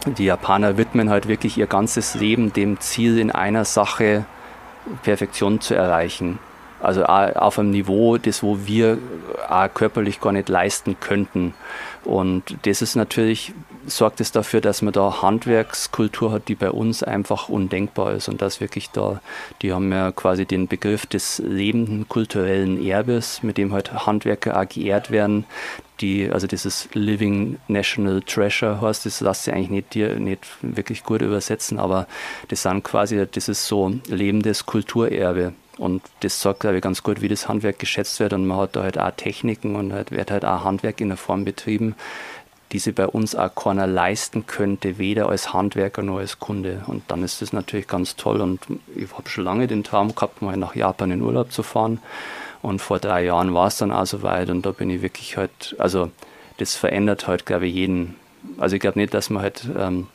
die 0.07 0.25
Japaner 0.25 0.79
widmen 0.79 1.11
halt 1.11 1.29
wirklich 1.29 1.57
ihr 1.59 1.67
ganzes 1.67 2.15
Leben 2.15 2.53
dem 2.53 2.81
Ziel, 2.81 3.19
in 3.19 3.31
einer 3.31 3.65
Sache 3.65 4.25
Perfektion 5.03 5.61
zu 5.61 5.75
erreichen. 5.75 6.39
Also 6.83 7.05
auf 7.05 7.59
einem 7.59 7.71
Niveau, 7.71 8.19
das 8.19 8.43
wo 8.43 8.59
wir 8.67 8.99
körperlich 9.75 10.21
gar 10.21 10.33
nicht 10.33 10.49
leisten 10.49 10.99
könnten. 10.99 11.55
Und 12.05 12.57
das 12.63 12.83
ist 12.83 12.97
natürlich, 12.97 13.53
sorgt 13.87 14.21
es 14.21 14.33
dafür, 14.33 14.61
dass 14.61 14.83
man 14.83 14.93
da 14.93 15.23
Handwerkskultur 15.23 16.33
hat, 16.33 16.49
die 16.49 16.57
bei 16.57 16.71
uns 16.71 17.05
einfach 17.05 17.49
undenkbar 17.49 18.13
ist. 18.15 18.29
Und 18.29 18.43
das 18.43 18.61
wirklich 18.61 18.91
da, 18.91 19.21
die 19.63 19.73
haben 19.73 19.93
ja 19.93 20.11
quasi 20.11 20.45
den 20.45 20.67
Begriff 20.67 21.07
des 21.07 21.39
lebenden 21.39 22.09
kulturellen 22.09 22.85
Erbes, 22.85 23.43
mit 23.43 23.59
dem 23.59 23.73
halt 23.73 24.07
Handwerker 24.07 24.61
auch 24.61 24.69
geehrt 24.69 25.13
werden. 25.13 25.45
Die, 26.01 26.29
also 26.29 26.49
dieses 26.49 26.89
Living 26.95 27.59
National 27.69 28.23
Treasure 28.23 28.81
heißt, 28.81 29.07
das 29.07 29.21
lässt 29.21 29.45
sich 29.45 29.55
eigentlich 29.55 29.71
nicht, 29.71 29.95
dir, 29.95 30.19
nicht 30.19 30.45
wirklich 30.63 31.05
gut 31.05 31.23
übersetzen, 31.23 31.79
aber 31.79 32.09
das 32.49 32.63
sind 32.63 32.83
quasi, 32.83 33.25
das 33.31 33.49
ist 33.49 33.67
so 33.67 33.93
lebendes 34.09 34.67
Kulturerbe. 34.67 35.53
Und 35.79 36.03
das 36.21 36.41
sagt, 36.41 36.61
glaube 36.61 36.77
ich, 36.77 36.83
ganz 36.83 37.03
gut, 37.03 37.21
wie 37.23 37.29
das 37.29 37.49
Handwerk 37.49 37.79
geschätzt 37.79 38.21
wird. 38.21 38.33
Und 38.33 38.47
man 38.47 38.59
hat 38.59 38.77
da 38.77 38.83
halt 38.83 38.99
auch 38.99 39.11
Techniken 39.13 39.77
und 39.77 39.93
halt 39.93 40.11
wird 40.11 40.31
halt 40.31 40.45
auch 40.45 40.65
Handwerk 40.65 41.01
in 41.01 41.09
der 41.09 41.17
Form 41.17 41.45
betrieben, 41.45 41.95
die 42.73 42.79
sie 42.79 42.93
bei 42.93 43.07
uns 43.07 43.35
auch 43.35 43.55
keiner 43.55 43.87
leisten 43.87 44.47
könnte, 44.47 44.99
weder 44.99 45.29
als 45.29 45.53
Handwerker 45.53 46.03
noch 46.03 46.19
als 46.19 46.39
Kunde. 46.39 46.83
Und 46.87 47.05
dann 47.09 47.23
ist 47.23 47.43
das 47.43 47.53
natürlich 47.53 47.87
ganz 47.87 48.17
toll. 48.17 48.41
Und 48.41 48.61
ich 48.95 49.11
habe 49.13 49.29
schon 49.29 49.45
lange 49.45 49.67
den 49.67 49.85
Traum 49.85 50.15
gehabt, 50.15 50.43
mal 50.43 50.57
nach 50.57 50.75
Japan 50.75 51.11
in 51.11 51.23
Urlaub 51.23 51.53
zu 51.53 51.63
fahren. 51.63 52.01
Und 52.61 52.81
vor 52.81 52.99
drei 52.99 53.25
Jahren 53.25 53.55
war 53.55 53.67
es 53.67 53.79
dann 53.79 53.93
auch 53.93 54.07
soweit. 54.07 54.51
Und 54.51 54.65
da 54.65 54.73
bin 54.73 54.91
ich 54.91 55.03
wirklich 55.03 55.37
halt, 55.37 55.75
also 55.79 56.11
das 56.59 56.75
verändert 56.75 57.27
halt, 57.27 57.47
glaube 57.47 57.67
ich, 57.67 57.75
jeden. 57.75 58.17
Also 58.59 58.77
ich 58.77 58.81
glaube 58.81 58.99
nicht, 58.99 59.15
dass 59.15 59.31
man 59.31 59.43
halt 59.43 59.65
ähm, 59.77 60.09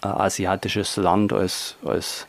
ein 0.00 0.10
asiatisches 0.10 0.96
Land 0.96 1.32
als, 1.32 1.76
als, 1.84 2.26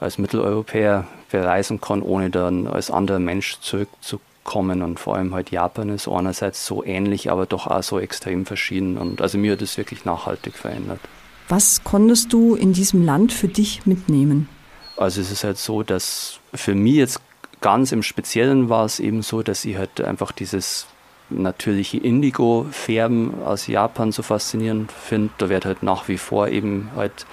als 0.00 0.18
Mitteleuropäer 0.18 1.06
bereisen 1.32 1.80
kann, 1.80 2.02
ohne 2.02 2.30
dann 2.30 2.68
als 2.68 2.90
anderer 2.90 3.18
Mensch 3.18 3.58
zurückzukommen. 3.60 4.82
Und 4.82 5.00
vor 5.00 5.16
allem 5.16 5.34
halt 5.34 5.50
Japan 5.50 5.88
ist 5.88 6.06
einerseits 6.06 6.64
so 6.64 6.84
ähnlich, 6.84 7.30
aber 7.30 7.46
doch 7.46 7.66
auch 7.66 7.82
so 7.82 7.98
extrem 7.98 8.46
verschieden. 8.46 8.96
Und 8.98 9.20
also 9.20 9.38
mir 9.38 9.52
hat 9.52 9.62
es 9.62 9.76
wirklich 9.76 10.04
nachhaltig 10.04 10.54
verändert. 10.54 11.00
Was 11.48 11.82
konntest 11.82 12.32
du 12.32 12.54
in 12.54 12.72
diesem 12.72 13.04
Land 13.04 13.32
für 13.32 13.48
dich 13.48 13.84
mitnehmen? 13.84 14.48
Also 14.96 15.20
es 15.20 15.32
ist 15.32 15.42
halt 15.42 15.58
so, 15.58 15.82
dass 15.82 16.38
für 16.54 16.74
mich 16.74 16.94
jetzt 16.94 17.20
ganz 17.60 17.92
im 17.92 18.02
Speziellen 18.02 18.68
war 18.68 18.84
es 18.84 19.00
eben 19.00 19.22
so, 19.22 19.42
dass 19.42 19.64
ich 19.64 19.76
halt 19.76 20.00
einfach 20.00 20.32
dieses 20.32 20.86
natürliche 21.30 21.96
Indigo-Färben 21.96 23.42
aus 23.44 23.66
Japan 23.66 24.12
so 24.12 24.22
faszinierend 24.22 24.92
finde. 24.92 25.32
Da 25.38 25.48
wird 25.48 25.64
halt 25.64 25.82
nach 25.82 26.08
wie 26.08 26.18
vor 26.18 26.48
eben 26.48 26.90
halt 26.94 27.26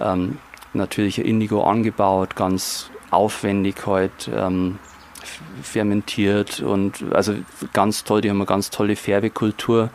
ähm, 0.00 0.38
natürlicher 0.72 1.24
Indigo 1.24 1.62
angebaut, 1.62 2.36
ganz 2.36 2.90
aufwendig 3.10 3.86
halt 3.86 4.30
ähm, 4.34 4.78
fermentiert 5.62 6.60
und 6.60 7.04
also 7.12 7.34
ganz 7.72 8.04
toll, 8.04 8.20
die 8.20 8.30
haben 8.30 8.38
eine 8.38 8.46
ganz 8.46 8.70
tolle 8.70 8.96
Färbekultur 8.96 9.90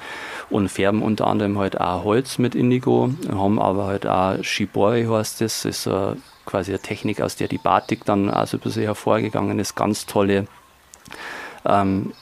und 0.50 0.70
färben 0.70 1.02
unter 1.02 1.28
anderem 1.28 1.58
halt 1.60 1.80
auch 1.80 2.04
Holz 2.04 2.38
mit 2.38 2.56
Indigo, 2.56 3.12
haben 3.32 3.60
aber 3.60 3.86
halt 3.86 4.08
auch 4.08 4.44
Shibori 4.44 5.06
heißt 5.06 5.42
das, 5.42 5.62
das 5.62 5.66
ist 5.66 5.88
uh, 5.88 6.16
quasi 6.46 6.72
eine 6.72 6.80
Technik, 6.80 7.22
aus 7.22 7.36
der 7.36 7.48
die 7.48 7.58
Batik 7.58 8.06
dann 8.06 8.30
also 8.30 8.58
ein 8.58 8.62
bisschen 8.62 8.84
hervorgegangen 8.84 9.60
ist, 9.60 9.76
ganz 9.76 10.06
tolle 10.06 10.48
ähm, 11.66 12.14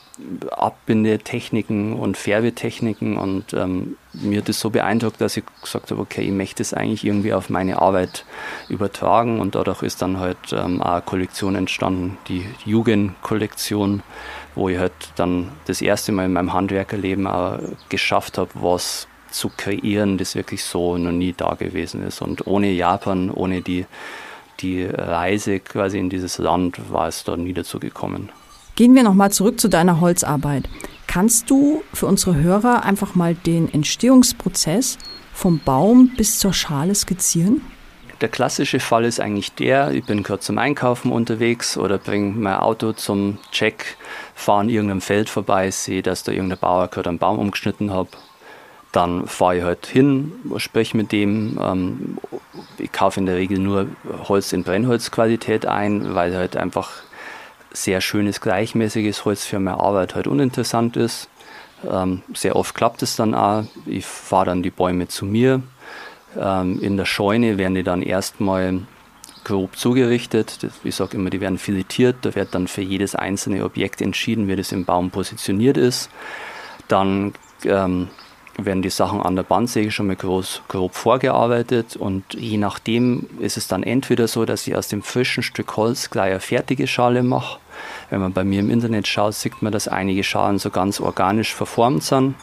Abbindetechniken 0.52 1.94
und 1.94 2.18
Färbetechniken 2.18 3.18
und 3.18 3.54
ähm, 3.54 3.98
mir 4.14 4.40
hat 4.40 4.50
das 4.50 4.60
so 4.60 4.72
beeindruckt, 4.72 5.22
dass 5.22 5.38
ich 5.38 5.44
gesagt 5.62 5.92
habe, 5.92 6.02
okay, 6.02 6.22
ich 6.22 6.32
möchte 6.32 6.64
es 6.64 6.74
eigentlich 6.74 7.06
irgendwie 7.06 7.34
auf 7.34 7.50
meine 7.50 7.82
Arbeit 7.82 8.26
übertragen 8.68 9.40
und 9.40 9.54
dadurch 9.54 9.84
ist 9.84 10.02
dann 10.02 10.20
halt 10.20 10.38
ähm, 10.52 10.82
auch 10.82 10.94
eine 10.94 11.02
Kollektion 11.04 11.56
entstanden, 11.56 12.18
die 12.28 12.46
Jugendkollektion, 12.66 14.02
wo 14.56 14.70
ich 14.70 14.80
halt 14.80 14.94
dann 15.16 15.52
das 15.66 15.82
erste 15.82 16.12
Mal 16.12 16.26
in 16.26 16.34
meinem 16.34 16.54
Handwerkerleben 16.54 17.28
auch 17.28 17.60
geschafft 17.90 18.40
habe, 18.40 18.50
was 18.56 19.08
zu 19.30 19.52
kreieren, 19.56 20.18
das 20.18 20.36
wirklich 20.36 20.64
so 20.64 20.98
noch 20.98 21.12
nie 21.12 21.34
da 21.36 21.54
gewesen 21.54 22.04
ist 22.06 22.22
und 22.22 22.48
ohne 22.48 22.72
Japan, 22.72 23.30
ohne 23.30 23.62
die, 23.62 23.86
die 24.62 24.84
Reise 24.86 25.60
quasi 25.60 26.00
in 26.00 26.10
dieses 26.10 26.40
Land 26.40 26.92
war 26.92 27.08
es 27.08 27.24
da 27.24 27.38
nie 27.38 27.54
dazu 27.54 27.80
gekommen. 27.80 28.30
Gehen 28.78 28.94
wir 28.94 29.02
nochmal 29.02 29.32
zurück 29.32 29.60
zu 29.60 29.70
deiner 29.70 30.02
Holzarbeit. 30.02 30.70
Kannst 31.08 31.50
du 31.50 31.82
für 31.96 32.06
unsere 32.06 32.36
Hörer 32.36 32.84
einfach 32.84 33.16
mal 33.16 33.34
den 33.34 33.74
Entstehungsprozess 33.74 35.00
vom 35.34 35.58
Baum 35.58 36.12
bis 36.16 36.38
zur 36.38 36.54
Schale 36.54 36.94
skizzieren? 36.94 37.64
Der 38.22 38.30
klassische 38.30 38.80
Fall 38.80 39.06
ist 39.06 39.20
eigentlich 39.20 39.54
der, 39.54 39.94
ich 39.94 40.06
bin 40.06 40.22
kurz 40.22 40.46
zum 40.46 40.60
Einkaufen 40.60 41.12
unterwegs 41.12 41.76
oder 41.76 41.98
bringe 41.98 42.34
mein 42.34 42.58
Auto 42.58 42.94
zum 42.94 43.40
Check, 43.52 43.98
fahre 44.36 44.60
an 44.60 44.70
irgendeinem 44.70 45.02
Feld 45.02 45.32
vorbei, 45.32 45.72
sehe, 45.72 46.04
dass 46.04 46.22
da 46.22 46.32
irgendein 46.32 46.60
Bauer 46.60 46.88
gerade 46.88 47.10
einen 47.10 47.18
Baum 47.18 47.40
umgeschnitten 47.40 47.92
hat. 47.92 48.10
Dann 48.92 49.26
fahre 49.26 49.58
ich 49.58 49.64
halt 49.64 49.88
hin, 49.88 50.34
spreche 50.58 50.96
mit 50.96 51.12
dem. 51.12 51.60
Ähm, 51.60 52.18
ich 52.78 52.92
kaufe 52.92 53.20
in 53.20 53.26
der 53.26 53.38
Regel 53.38 53.58
nur 53.58 53.88
Holz 54.28 54.54
in 54.54 54.64
Brennholzqualität 54.64 55.66
ein, 55.66 56.14
weil 56.14 56.36
halt 56.36 56.56
einfach 56.56 57.07
sehr 57.84 58.02
schönes, 58.02 58.42
gleichmäßiges 58.42 59.26
Holz 59.26 59.46
für 59.46 59.60
meine 59.60 59.80
Arbeit 59.80 60.16
halt 60.16 60.28
uninteressant 60.28 60.98
ist. 60.98 61.30
Ähm, 61.90 62.24
sehr 62.34 62.56
oft 62.56 62.76
klappt 62.76 63.04
es 63.04 63.16
dann 63.16 63.34
auch. 63.34 63.64
Ich 63.86 64.06
fahre 64.06 64.48
dann 64.48 64.64
die 64.64 64.72
Bäume 64.72 65.08
zu 65.08 65.26
mir. 65.26 65.62
Ähm, 66.38 66.82
in 66.82 66.98
der 66.98 67.06
Scheune 67.06 67.58
werden 67.58 67.76
die 67.76 67.84
dann 67.84 68.02
erstmal 68.02 68.82
grob 69.44 69.78
zugerichtet. 69.78 70.60
Ich 70.84 70.96
sage 70.96 71.18
immer, 71.18 71.30
die 71.30 71.40
werden 71.40 71.58
filetiert. 71.58 72.18
Da 72.24 72.36
wird 72.36 72.54
dann 72.54 72.68
für 72.68 72.82
jedes 72.82 73.16
einzelne 73.16 73.64
Objekt 73.64 74.02
entschieden, 74.02 74.48
wie 74.48 74.56
das 74.56 74.72
im 74.72 74.86
Baum 74.86 75.10
positioniert 75.10 75.78
ist. 75.78 76.10
Dann 76.88 77.34
ähm, 77.64 78.10
werden 78.58 78.82
die 78.82 78.90
Sachen 78.90 79.22
an 79.22 79.36
der 79.36 79.44
Bandsäge 79.44 79.92
schon 79.92 80.08
mal 80.08 80.16
groß, 80.16 80.64
grob 80.68 80.96
vorgearbeitet 80.96 81.96
und 81.96 82.34
je 82.34 82.58
nachdem 82.58 83.28
ist 83.40 83.58
es 83.58 83.68
dann 83.68 83.84
entweder 83.84 84.28
so, 84.28 84.46
dass 84.46 84.68
ich 84.68 84.76
aus 84.76 84.88
dem 84.88 85.04
frischen 85.04 85.44
Stück 85.44 85.78
Holz 85.78 86.10
gleich 86.10 86.32
eine 86.32 86.40
fertige 86.40 86.88
Schale 86.88 87.24
mache. 87.24 87.60
Wenn 88.10 88.22
man 88.22 88.34
bei 88.34 88.44
mir 88.44 88.60
im 88.60 88.70
Internet 88.70 89.08
schaut, 89.08 89.34
sieht 89.34 89.62
man, 89.62 89.72
dass 89.72 89.88
einige 89.88 90.24
Schalen 90.24 90.60
so 90.60 90.70
ganz 90.70 91.00
organisch 91.00 91.54
verformt 91.54 92.04
sind. 92.04 92.36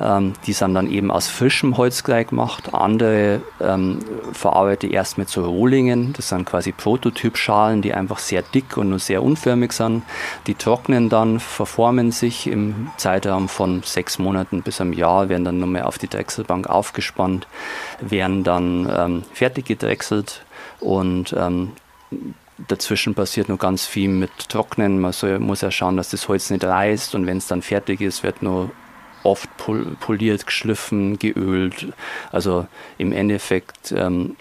Ähm, 0.00 0.32
die 0.46 0.52
sind 0.52 0.74
dann 0.74 0.90
eben 0.90 1.10
aus 1.10 1.28
frischem 1.28 1.76
Holz 1.76 2.02
gleich 2.02 2.28
gemacht. 2.28 2.74
Andere 2.74 3.42
ähm, 3.60 4.00
verarbeite 4.32 4.88
erst 4.88 5.18
mit 5.18 5.28
so 5.28 5.44
Rohlingen. 5.44 6.12
Das 6.14 6.30
sind 6.30 6.46
quasi 6.46 6.72
Prototypschalen, 6.72 7.80
die 7.80 7.94
einfach 7.94 8.18
sehr 8.18 8.42
dick 8.42 8.76
und 8.76 8.90
nur 8.90 8.98
sehr 8.98 9.22
unförmig 9.22 9.72
sind. 9.72 10.02
Die 10.46 10.54
trocknen 10.54 11.08
dann, 11.08 11.38
verformen 11.38 12.10
sich 12.10 12.48
im 12.48 12.88
Zeitraum 12.96 13.48
von 13.48 13.82
sechs 13.84 14.18
Monaten 14.18 14.62
bis 14.62 14.80
einem 14.80 14.92
Jahr, 14.92 15.28
werden 15.28 15.44
dann 15.44 15.60
nochmal 15.60 15.82
auf 15.82 15.98
die 15.98 16.08
Drechselbank 16.08 16.68
aufgespannt, 16.68 17.46
werden 18.00 18.42
dann 18.42 18.90
ähm, 18.92 19.22
fertig 19.32 19.66
gedrechselt 19.66 20.44
und 20.80 21.34
ähm, 21.38 21.72
Dazwischen 22.68 23.14
passiert 23.14 23.48
noch 23.48 23.58
ganz 23.58 23.84
viel 23.86 24.08
mit 24.08 24.48
Trocknen. 24.48 25.00
Man 25.00 25.12
soll, 25.12 25.38
muss 25.40 25.62
ja 25.62 25.70
schauen, 25.70 25.96
dass 25.96 26.10
das 26.10 26.28
Holz 26.28 26.50
nicht 26.50 26.64
reißt 26.64 27.14
und 27.14 27.26
wenn 27.26 27.38
es 27.38 27.48
dann 27.48 27.62
fertig 27.62 28.00
ist, 28.00 28.22
wird 28.22 28.42
nur 28.42 28.70
oft 29.24 29.48
poliert, 29.56 30.46
geschliffen, 30.46 31.18
geölt. 31.18 31.92
Also 32.30 32.66
im 32.98 33.12
Endeffekt 33.12 33.92
ähm, 33.96 34.36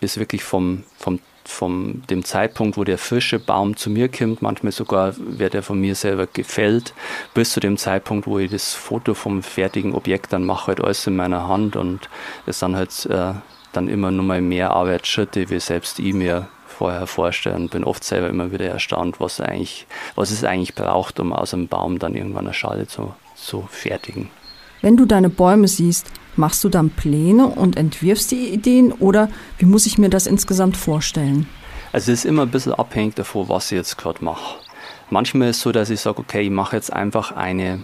ist 0.00 0.18
wirklich 0.18 0.42
vom, 0.42 0.84
vom, 0.98 1.20
vom 1.44 2.02
dem 2.10 2.24
Zeitpunkt, 2.24 2.76
wo 2.76 2.84
der 2.84 2.98
frische 2.98 3.38
Baum 3.38 3.76
zu 3.76 3.90
mir 3.90 4.08
kommt, 4.08 4.42
manchmal 4.42 4.72
sogar 4.72 5.14
wird 5.16 5.54
er 5.54 5.62
von 5.62 5.80
mir 5.80 5.94
selber 5.94 6.26
gefällt, 6.26 6.94
bis 7.32 7.52
zu 7.52 7.60
dem 7.60 7.76
Zeitpunkt, 7.78 8.26
wo 8.26 8.38
ich 8.38 8.50
das 8.50 8.74
Foto 8.74 9.14
vom 9.14 9.42
fertigen 9.42 9.94
Objekt 9.94 10.32
dann 10.32 10.44
mache, 10.44 10.68
halt 10.68 10.82
alles 10.82 11.06
in 11.06 11.16
meiner 11.16 11.48
Hand 11.48 11.76
und 11.76 12.08
es 12.46 12.58
dann 12.58 12.76
halt 12.76 13.06
äh, 13.06 13.34
dann 13.72 13.88
immer 13.88 14.10
nur 14.10 14.24
mal 14.24 14.40
mehr 14.40 14.70
Arbeitsschritte, 14.70 15.50
wie 15.50 15.60
selbst 15.60 15.98
ich 15.98 16.12
mir 16.12 16.48
vorher 16.74 17.06
vorstellen 17.06 17.62
und 17.62 17.70
bin 17.70 17.84
oft 17.84 18.04
selber 18.04 18.28
immer 18.28 18.52
wieder 18.52 18.66
erstaunt, 18.66 19.20
was 19.20 19.40
eigentlich, 19.40 19.86
was 20.14 20.30
es 20.30 20.44
eigentlich 20.44 20.74
braucht, 20.74 21.20
um 21.20 21.32
aus 21.32 21.54
einem 21.54 21.68
Baum 21.68 21.98
dann 21.98 22.14
irgendwann 22.14 22.46
eine 22.46 22.54
Schale 22.54 22.86
zu 22.86 23.14
so 23.34 23.66
fertigen. 23.70 24.30
Wenn 24.82 24.96
du 24.96 25.06
deine 25.06 25.30
Bäume 25.30 25.66
siehst, 25.66 26.06
machst 26.36 26.62
du 26.62 26.68
dann 26.68 26.90
Pläne 26.90 27.46
und 27.46 27.76
entwirfst 27.76 28.30
die 28.30 28.48
Ideen 28.48 28.92
oder 28.92 29.28
wie 29.58 29.64
muss 29.64 29.86
ich 29.86 29.98
mir 29.98 30.10
das 30.10 30.26
insgesamt 30.26 30.76
vorstellen? 30.76 31.48
Also 31.92 32.12
es 32.12 32.20
ist 32.20 32.24
immer 32.24 32.42
ein 32.42 32.50
bisschen 32.50 32.74
abhängig 32.74 33.14
davon, 33.14 33.48
was 33.48 33.72
ich 33.72 33.76
jetzt 33.76 33.96
gerade 33.96 34.22
mache. 34.22 34.56
Manchmal 35.10 35.50
ist 35.50 35.58
es 35.58 35.62
so, 35.62 35.72
dass 35.72 35.90
ich 35.90 36.00
sage, 36.00 36.18
okay, 36.18 36.42
ich 36.42 36.50
mache 36.50 36.76
jetzt 36.76 36.92
einfach 36.92 37.32
eine, 37.32 37.80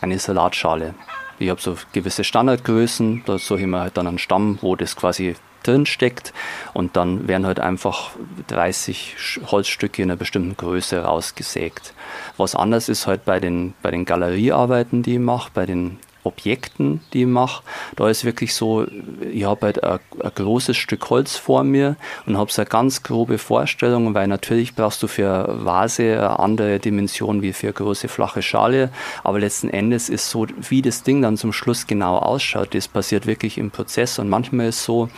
eine 0.00 0.18
Salatschale. 0.18 0.94
Ich 1.40 1.48
habe 1.48 1.60
so 1.60 1.76
gewisse 1.94 2.22
Standardgrößen, 2.22 3.22
da 3.24 3.38
suche 3.38 3.60
ich 3.60 3.66
mir 3.66 3.80
halt 3.80 3.96
dann 3.96 4.06
einen 4.06 4.18
Stamm, 4.18 4.58
wo 4.60 4.76
das 4.76 4.94
quasi 4.94 5.36
drin 5.62 5.86
steckt 5.86 6.34
und 6.74 6.96
dann 6.96 7.28
werden 7.28 7.46
halt 7.46 7.60
einfach 7.60 8.10
30 8.48 9.40
Holzstücke 9.46 10.02
in 10.02 10.10
einer 10.10 10.18
bestimmten 10.18 10.54
Größe 10.54 11.02
rausgesägt. 11.02 11.94
Was 12.36 12.54
anders 12.54 12.90
ist 12.90 13.06
halt 13.06 13.24
bei 13.24 13.40
den, 13.40 13.72
bei 13.80 13.90
den 13.90 14.04
Galeriearbeiten, 14.04 15.02
die 15.02 15.14
ich 15.14 15.18
mache, 15.18 15.50
bei 15.54 15.64
den 15.64 15.98
Objekten, 16.24 17.00
die 17.12 17.22
ich 17.22 17.26
mache. 17.26 17.62
Da 17.96 18.08
ist 18.08 18.24
wirklich 18.24 18.54
so, 18.54 18.86
ich 19.32 19.44
habe 19.44 19.66
halt 19.66 19.82
ein, 19.82 20.00
ein, 20.22 20.32
großes 20.34 20.76
Stück 20.76 21.08
Holz 21.10 21.36
vor 21.36 21.64
mir 21.64 21.96
und 22.26 22.36
habe 22.36 22.52
so 22.52 22.62
eine 22.62 22.68
ganz 22.68 23.02
grobe 23.02 23.38
Vorstellung, 23.38 24.14
weil 24.14 24.26
natürlich 24.26 24.74
brauchst 24.74 25.02
du 25.02 25.06
für 25.06 25.48
eine 25.48 25.64
Vase 25.64 26.18
eine 26.18 26.38
andere 26.38 26.78
Dimension 26.78 27.42
wie 27.42 27.52
für 27.52 27.68
eine 27.68 27.74
große 27.74 28.08
flache 28.08 28.42
Schale. 28.42 28.90
Aber 29.24 29.38
letzten 29.38 29.70
Endes 29.70 30.08
ist 30.08 30.30
so, 30.30 30.46
wie 30.68 30.82
das 30.82 31.02
Ding 31.02 31.22
dann 31.22 31.36
zum 31.36 31.52
Schluss 31.52 31.86
genau 31.86 32.18
ausschaut, 32.18 32.74
das 32.74 32.88
passiert 32.88 33.26
wirklich 33.26 33.58
im 33.58 33.70
Prozess. 33.70 34.18
Und 34.18 34.28
manchmal 34.28 34.68
ist 34.68 34.84
so, 34.84 35.08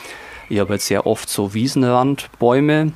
ich 0.49 0.59
habe 0.61 0.75
jetzt 0.75 0.87
sehr 0.87 1.07
oft 1.07 1.29
so 1.29 1.55
Wiesenrandbäume, 1.55 2.93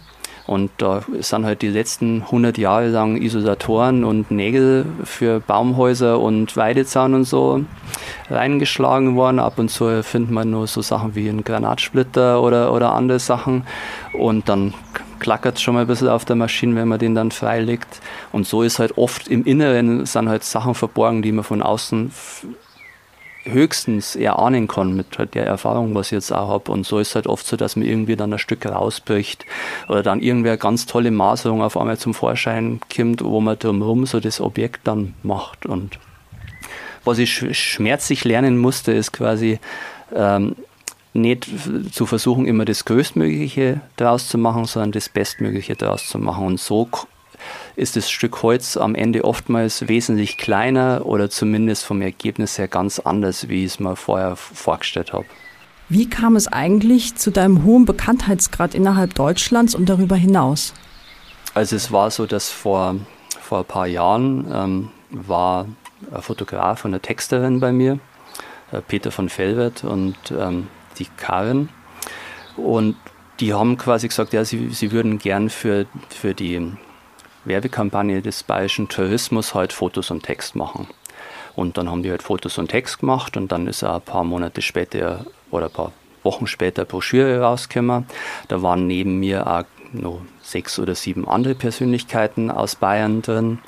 und 0.46 0.70
da 0.78 1.02
sind 1.20 1.44
halt 1.44 1.62
die 1.62 1.68
letzten 1.68 2.22
100 2.22 2.56
Jahre 2.56 2.88
lang 2.88 3.20
Isolatoren 3.20 4.04
und 4.04 4.30
Nägel 4.30 4.86
für 5.02 5.40
Baumhäuser 5.40 6.20
und 6.20 6.56
Weidezaun 6.56 7.14
und 7.14 7.24
so 7.24 7.64
reingeschlagen 8.30 9.16
worden. 9.16 9.40
Ab 9.40 9.58
und 9.58 9.70
zu 9.70 10.02
findet 10.04 10.30
man 10.30 10.50
nur 10.50 10.68
so 10.68 10.82
Sachen 10.82 11.16
wie 11.16 11.28
einen 11.28 11.42
Granatsplitter 11.42 12.40
oder, 12.40 12.72
oder 12.72 12.92
andere 12.92 13.18
Sachen. 13.18 13.64
Und 14.12 14.48
dann 14.48 14.72
klackert 15.18 15.56
es 15.56 15.62
schon 15.62 15.74
mal 15.74 15.80
ein 15.80 15.86
bisschen 15.88 16.08
auf 16.08 16.24
der 16.24 16.36
Maschine, 16.36 16.76
wenn 16.76 16.88
man 16.88 17.00
den 17.00 17.16
dann 17.16 17.32
freilegt. 17.32 18.00
Und 18.30 18.46
so 18.46 18.62
ist 18.62 18.78
halt 18.78 18.96
oft 18.96 19.26
im 19.26 19.44
Inneren 19.44 20.06
sind 20.06 20.28
halt 20.28 20.44
Sachen 20.44 20.74
verborgen, 20.74 21.22
die 21.22 21.32
man 21.32 21.44
von 21.44 21.60
außen 21.60 22.12
höchstens 23.46 24.16
erahnen 24.16 24.68
kann 24.68 24.94
mit 24.94 25.18
halt 25.18 25.34
der 25.34 25.46
Erfahrung, 25.46 25.94
was 25.94 26.08
ich 26.08 26.12
jetzt 26.12 26.32
auch 26.32 26.48
habe. 26.48 26.72
Und 26.72 26.86
so 26.86 26.98
ist 26.98 27.08
es 27.08 27.14
halt 27.14 27.26
oft 27.26 27.46
so, 27.46 27.56
dass 27.56 27.76
man 27.76 27.86
irgendwie 27.86 28.16
dann 28.16 28.32
ein 28.32 28.38
Stück 28.38 28.66
rausbricht 28.66 29.46
oder 29.88 30.02
dann 30.02 30.20
irgendwer 30.20 30.56
ganz 30.56 30.86
tolle 30.86 31.10
Maserung 31.10 31.62
auf 31.62 31.76
einmal 31.76 31.98
zum 31.98 32.14
Vorschein 32.14 32.80
kommt, 32.94 33.24
wo 33.24 33.40
man 33.40 33.58
drumherum 33.58 34.06
so 34.06 34.20
das 34.20 34.40
Objekt 34.40 34.86
dann 34.86 35.14
macht. 35.22 35.66
Und 35.66 35.98
was 37.04 37.18
ich 37.18 37.56
schmerzlich 37.56 38.24
lernen 38.24 38.58
musste, 38.58 38.92
ist 38.92 39.12
quasi 39.12 39.58
ähm, 40.14 40.56
nicht 41.12 41.46
zu 41.92 42.06
versuchen, 42.06 42.46
immer 42.46 42.64
das 42.64 42.84
Größtmögliche 42.84 43.80
draus 43.96 44.28
zu 44.28 44.38
machen, 44.38 44.66
sondern 44.66 44.92
das 44.92 45.08
Bestmögliche 45.08 45.76
draus 45.76 46.08
zu 46.08 46.18
machen. 46.18 46.46
Und 46.46 46.60
so 46.60 46.88
ist 47.76 47.94
das 47.94 48.10
Stück 48.10 48.42
Holz 48.42 48.76
am 48.76 48.94
Ende 48.94 49.24
oftmals 49.24 49.86
wesentlich 49.86 50.38
kleiner 50.38 51.02
oder 51.04 51.28
zumindest 51.28 51.84
vom 51.84 52.00
Ergebnis 52.00 52.58
her 52.58 52.68
ganz 52.68 52.98
anders, 52.98 53.48
wie 53.48 53.64
ich 53.64 53.72
es 53.72 53.80
mir 53.80 53.96
vorher 53.96 54.34
vorgestellt 54.34 55.12
habe. 55.12 55.26
Wie 55.88 56.08
kam 56.08 56.34
es 56.34 56.48
eigentlich 56.48 57.14
zu 57.14 57.30
deinem 57.30 57.64
hohen 57.64 57.84
Bekanntheitsgrad 57.84 58.74
innerhalb 58.74 59.14
Deutschlands 59.14 59.74
und 59.74 59.88
darüber 59.88 60.16
hinaus? 60.16 60.72
Also 61.54 61.76
es 61.76 61.92
war 61.92 62.10
so, 62.10 62.26
dass 62.26 62.50
vor, 62.50 62.96
vor 63.40 63.58
ein 63.58 63.64
paar 63.66 63.86
Jahren 63.86 64.46
ähm, 64.52 64.90
war 65.10 65.66
ein 66.10 66.22
Fotograf 66.22 66.84
und 66.84 66.90
eine 66.90 67.00
Texterin 67.00 67.60
bei 67.60 67.72
mir, 67.72 68.00
äh, 68.72 68.80
Peter 68.80 69.10
von 69.12 69.28
Fellwert 69.28 69.84
und 69.84 70.16
ähm, 70.36 70.66
die 70.98 71.06
Karin. 71.16 71.68
Und 72.56 72.96
die 73.38 73.52
haben 73.52 73.76
quasi 73.76 74.08
gesagt, 74.08 74.32
ja, 74.32 74.44
sie, 74.44 74.70
sie 74.70 74.92
würden 74.92 75.18
gern 75.18 75.50
für, 75.50 75.86
für 76.08 76.34
die 76.34 76.72
Werbekampagne 77.46 78.22
des 78.22 78.42
Bayerischen 78.42 78.88
Tourismus 78.88 79.54
halt 79.54 79.72
Fotos 79.72 80.10
und 80.10 80.22
Text 80.22 80.56
machen. 80.56 80.88
Und 81.54 81.78
dann 81.78 81.90
haben 81.90 82.02
die 82.02 82.10
halt 82.10 82.22
Fotos 82.22 82.58
und 82.58 82.68
Text 82.68 83.00
gemacht 83.00 83.36
und 83.36 83.50
dann 83.50 83.66
ist 83.66 83.82
er 83.82 83.94
ein 83.94 84.02
paar 84.02 84.24
Monate 84.24 84.60
später 84.60 85.24
oder 85.50 85.66
ein 85.66 85.72
paar 85.72 85.92
Wochen 86.22 86.46
später 86.46 86.84
Broschüre 86.84 87.40
rausgekommen. 87.40 88.06
Da 88.48 88.60
waren 88.62 88.86
neben 88.86 89.18
mir 89.18 89.46
auch 89.46 89.64
noch 89.92 90.22
sechs 90.42 90.78
oder 90.78 90.94
sieben 90.94 91.28
andere 91.28 91.54
Persönlichkeiten 91.54 92.50
aus 92.50 92.76
Bayern 92.76 93.22
drin. 93.22 93.58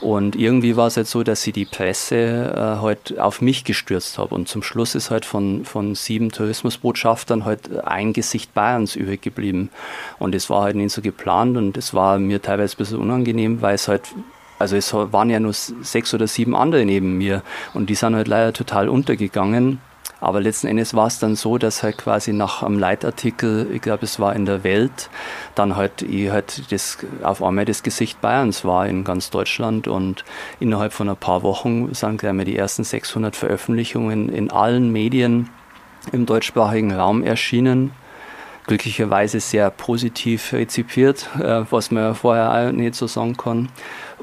Und 0.00 0.34
irgendwie 0.34 0.76
war 0.76 0.88
es 0.88 0.96
halt 0.96 1.06
so, 1.06 1.22
dass 1.22 1.42
sie 1.42 1.52
die 1.52 1.64
Presse 1.64 2.16
äh, 2.16 2.82
halt 2.82 3.18
auf 3.18 3.40
mich 3.40 3.62
gestürzt 3.62 4.18
hat. 4.18 4.32
Und 4.32 4.48
zum 4.48 4.62
Schluss 4.62 4.96
ist 4.96 5.10
halt 5.10 5.24
von, 5.24 5.64
von 5.64 5.94
sieben 5.94 6.32
Tourismusbotschaftern 6.32 7.44
halt 7.44 7.84
ein 7.84 8.12
Gesicht 8.12 8.52
Bayerns 8.52 8.96
übrig 8.96 9.22
geblieben. 9.22 9.70
Und 10.18 10.34
es 10.34 10.50
war 10.50 10.62
halt 10.62 10.76
nicht 10.76 10.92
so 10.92 11.02
geplant 11.02 11.56
und 11.56 11.76
es 11.76 11.94
war 11.94 12.18
mir 12.18 12.42
teilweise 12.42 12.74
ein 12.74 12.78
bisschen 12.78 12.98
unangenehm, 12.98 13.62
weil 13.62 13.76
es 13.76 13.86
halt 13.88 14.14
also 14.58 14.76
es 14.76 14.94
waren 14.94 15.28
ja 15.28 15.40
nur 15.40 15.52
sechs 15.52 16.14
oder 16.14 16.28
sieben 16.28 16.54
andere 16.54 16.84
neben 16.84 17.18
mir 17.18 17.42
und 17.74 17.90
die 17.90 17.96
sind 17.96 18.14
halt 18.14 18.28
leider 18.28 18.52
total 18.52 18.88
untergegangen. 18.88 19.80
Aber 20.22 20.40
letzten 20.40 20.68
Endes 20.68 20.94
war 20.94 21.08
es 21.08 21.18
dann 21.18 21.34
so, 21.34 21.58
dass 21.58 21.82
halt 21.82 21.98
quasi 21.98 22.32
nach 22.32 22.62
einem 22.62 22.78
Leitartikel, 22.78 23.68
ich 23.72 23.82
glaube 23.82 24.04
es 24.04 24.20
war 24.20 24.36
in 24.36 24.46
der 24.46 24.62
Welt, 24.62 25.10
dann 25.56 25.74
halt 25.74 26.02
ich 26.02 26.30
halt 26.30 26.70
das, 26.70 26.98
auf 27.24 27.42
einmal 27.42 27.64
das 27.64 27.82
Gesicht 27.82 28.20
Bayerns 28.20 28.64
war 28.64 28.86
in 28.86 29.02
ganz 29.02 29.30
Deutschland 29.30 29.88
und 29.88 30.24
innerhalb 30.60 30.92
von 30.92 31.08
ein 31.08 31.16
paar 31.16 31.42
Wochen 31.42 31.92
sind 31.92 32.18
gleich 32.18 32.34
mal 32.34 32.44
die 32.44 32.56
ersten 32.56 32.84
600 32.84 33.34
Veröffentlichungen 33.34 34.28
in 34.28 34.52
allen 34.52 34.92
Medien 34.92 35.50
im 36.12 36.24
deutschsprachigen 36.24 36.92
Raum 36.92 37.24
erschienen 37.24 37.90
glücklicherweise 38.72 39.38
sehr 39.38 39.70
positiv 39.70 40.54
rezipiert, 40.54 41.28
äh, 41.38 41.64
was 41.70 41.90
man 41.90 42.14
vorher 42.14 42.50
auch 42.50 42.72
nicht 42.72 42.94
so 42.94 43.06
sagen 43.06 43.36
kann. 43.36 43.68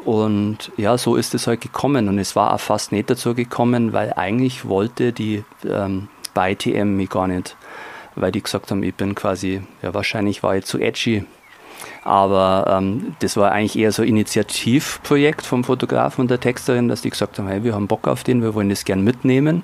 Und 0.06 0.72
ja, 0.76 0.98
so 0.98 1.16
ist 1.16 1.36
es 1.36 1.46
halt 1.46 1.62
gekommen. 1.62 2.08
Und 2.10 2.18
es 2.18 2.36
war 2.36 2.56
auch 2.56 2.60
fast 2.60 2.92
nicht 2.92 3.12
dazu 3.12 3.36
gekommen, 3.36 3.94
weil 3.94 4.12
eigentlich 4.14 4.68
wollte 4.68 5.14
die 5.14 5.44
ähm, 5.64 6.08
bei 6.34 6.56
TM 6.56 6.96
mich 6.96 7.12
gar 7.12 7.28
nicht, 7.28 7.56
weil 8.16 8.32
die 8.32 8.42
gesagt 8.42 8.72
haben, 8.72 8.82
ich 8.82 8.96
bin 8.96 9.14
quasi, 9.14 9.62
ja, 9.84 9.94
wahrscheinlich 9.94 10.42
war 10.42 10.56
ich 10.56 10.66
zu 10.66 10.80
edgy 10.80 11.26
aber 12.04 12.66
ähm, 12.80 13.16
das 13.20 13.36
war 13.36 13.52
eigentlich 13.52 13.78
eher 13.78 13.92
so 13.92 14.02
ein 14.02 14.08
Initiativprojekt 14.08 15.46
vom 15.46 15.64
Fotografen 15.64 16.22
und 16.22 16.32
der 16.32 16.40
Texterin, 16.40 16.88
dass 16.88 17.02
die 17.02 17.10
gesagt 17.10 17.38
haben, 17.38 17.48
hey, 17.48 17.64
wir 17.64 17.76
haben 17.76 17.88
Bock 17.88 18.08
auf 18.08 18.24
den, 18.24 18.42
wir 18.42 18.54
wollen 18.54 18.70
das 18.70 18.86
gern 18.86 19.04
mitnehmen. 19.04 19.64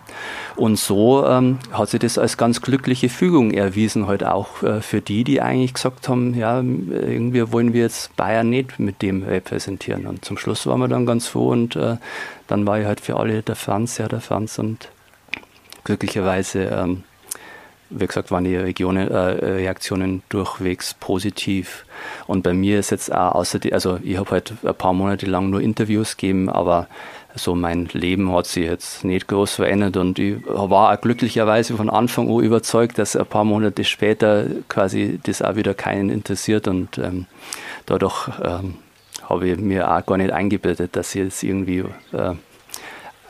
Und 0.56 0.78
so 0.78 1.26
ähm, 1.26 1.60
hat 1.72 1.90
sich 1.90 2.00
das 2.00 2.18
als 2.18 2.38
ganz 2.38 2.62
glückliche 2.62 3.10
Fügung 3.10 3.52
erwiesen, 3.52 4.08
halt 4.08 4.24
auch 4.24 4.64
äh, 4.64 4.82
für 4.82 5.02
die, 5.02 5.24
die 5.24 5.42
eigentlich 5.42 5.74
gesagt 5.74 6.10
haben, 6.10 6.34
ja, 6.34 6.60
irgendwie 6.60 7.52
wollen 7.52 7.74
wir 7.74 7.82
jetzt 7.82 8.16
Bayern 8.16 8.50
nicht 8.50 8.80
mit 8.80 9.02
dem 9.02 9.24
repräsentieren. 9.24 10.06
Und 10.06 10.26
zum 10.26 10.38
Schluss 10.38 10.68
waren 10.68 10.80
wir 10.80 10.88
dann 10.88 11.06
ganz 11.06 11.28
froh 11.28 11.50
und 11.50 11.76
äh, 11.76 11.98
dann 12.48 12.68
war 12.68 12.80
ich 12.80 12.86
halt 12.86 13.00
für 13.00 13.18
alle 13.18 13.42
der 13.44 13.56
Franz, 13.56 13.98
ja, 13.98 14.08
der 14.08 14.22
Franz 14.22 14.60
und 14.60 14.90
glücklicherweise 15.84 16.66
ähm, 16.66 17.04
wie 17.98 18.08
gesagt, 18.08 18.32
waren 18.32 18.44
die 18.44 18.56
Regionen, 18.56 19.10
äh, 19.10 19.18
Reaktionen 19.18 20.22
durchwegs 20.30 20.94
positiv. 20.94 21.86
Und 22.28 22.44
bei 22.44 22.54
mir 22.54 22.80
ist 22.80 22.92
jetzt 22.92 23.14
auch 23.14 23.36
außer 23.36 23.60
die, 23.60 23.74
also 23.74 24.00
ich 24.04 24.18
habe 24.18 24.32
halt 24.32 24.54
ein 24.64 24.76
paar 24.76 24.94
Monate 24.94 25.26
lang 25.26 25.50
nur 25.50 25.62
Interviews 25.62 26.18
gegeben, 26.18 26.50
aber 26.50 26.88
so 27.36 27.54
mein 27.54 27.90
Leben 27.92 28.32
hat 28.34 28.48
sich 28.48 28.66
jetzt 28.66 29.04
nicht 29.04 29.28
groß 29.28 29.56
verändert 29.56 29.98
und 29.98 30.18
ich 30.20 30.38
war 30.48 30.94
auch 30.94 31.02
glücklicherweise 31.02 31.76
von 31.76 31.90
Anfang 31.90 32.30
an 32.30 32.40
überzeugt, 32.44 32.98
dass 32.98 33.16
ein 33.16 33.26
paar 33.26 33.44
Monate 33.44 33.84
später 33.84 34.46
quasi 34.70 35.20
das 35.24 35.42
auch 35.42 35.56
wieder 35.56 35.74
keinen 35.74 36.10
interessiert 36.10 36.68
und 36.68 36.98
ähm, 36.98 37.26
dadurch 37.86 38.30
ähm, 38.42 38.76
habe 39.30 39.50
ich 39.50 39.58
mir 39.58 39.92
auch 39.92 40.06
gar 40.06 40.18
nicht 40.18 40.32
eingebildet, 40.32 40.96
dass 40.96 41.14
ich 41.14 41.24
jetzt 41.24 41.44
irgendwie 41.44 41.84
äh, 42.14 42.36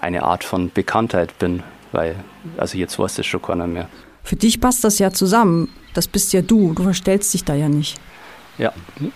eine 0.02 0.24
Art 0.24 0.44
von 0.44 0.72
Bekanntheit 0.72 1.38
bin, 1.40 1.64
weil 1.92 2.16
also 2.58 2.78
jetzt 2.78 3.00
weiß 3.00 3.16
das 3.16 3.26
schon 3.26 3.42
keiner 3.42 3.68
mehr. 3.68 3.90
Für 4.26 4.36
dich 4.36 4.60
passt 4.60 4.84
das 4.84 5.00
ja 5.00 5.12
zusammen. 5.12 5.70
Das 5.94 6.08
bist 6.08 6.34
ja 6.34 6.42
du. 6.42 6.74
Du 6.74 6.84
verstellst 6.84 7.34
dich 7.34 7.46
da 7.46 7.54
ja 7.54 7.70
nicht. 7.70 7.98
Ja, 8.58 8.72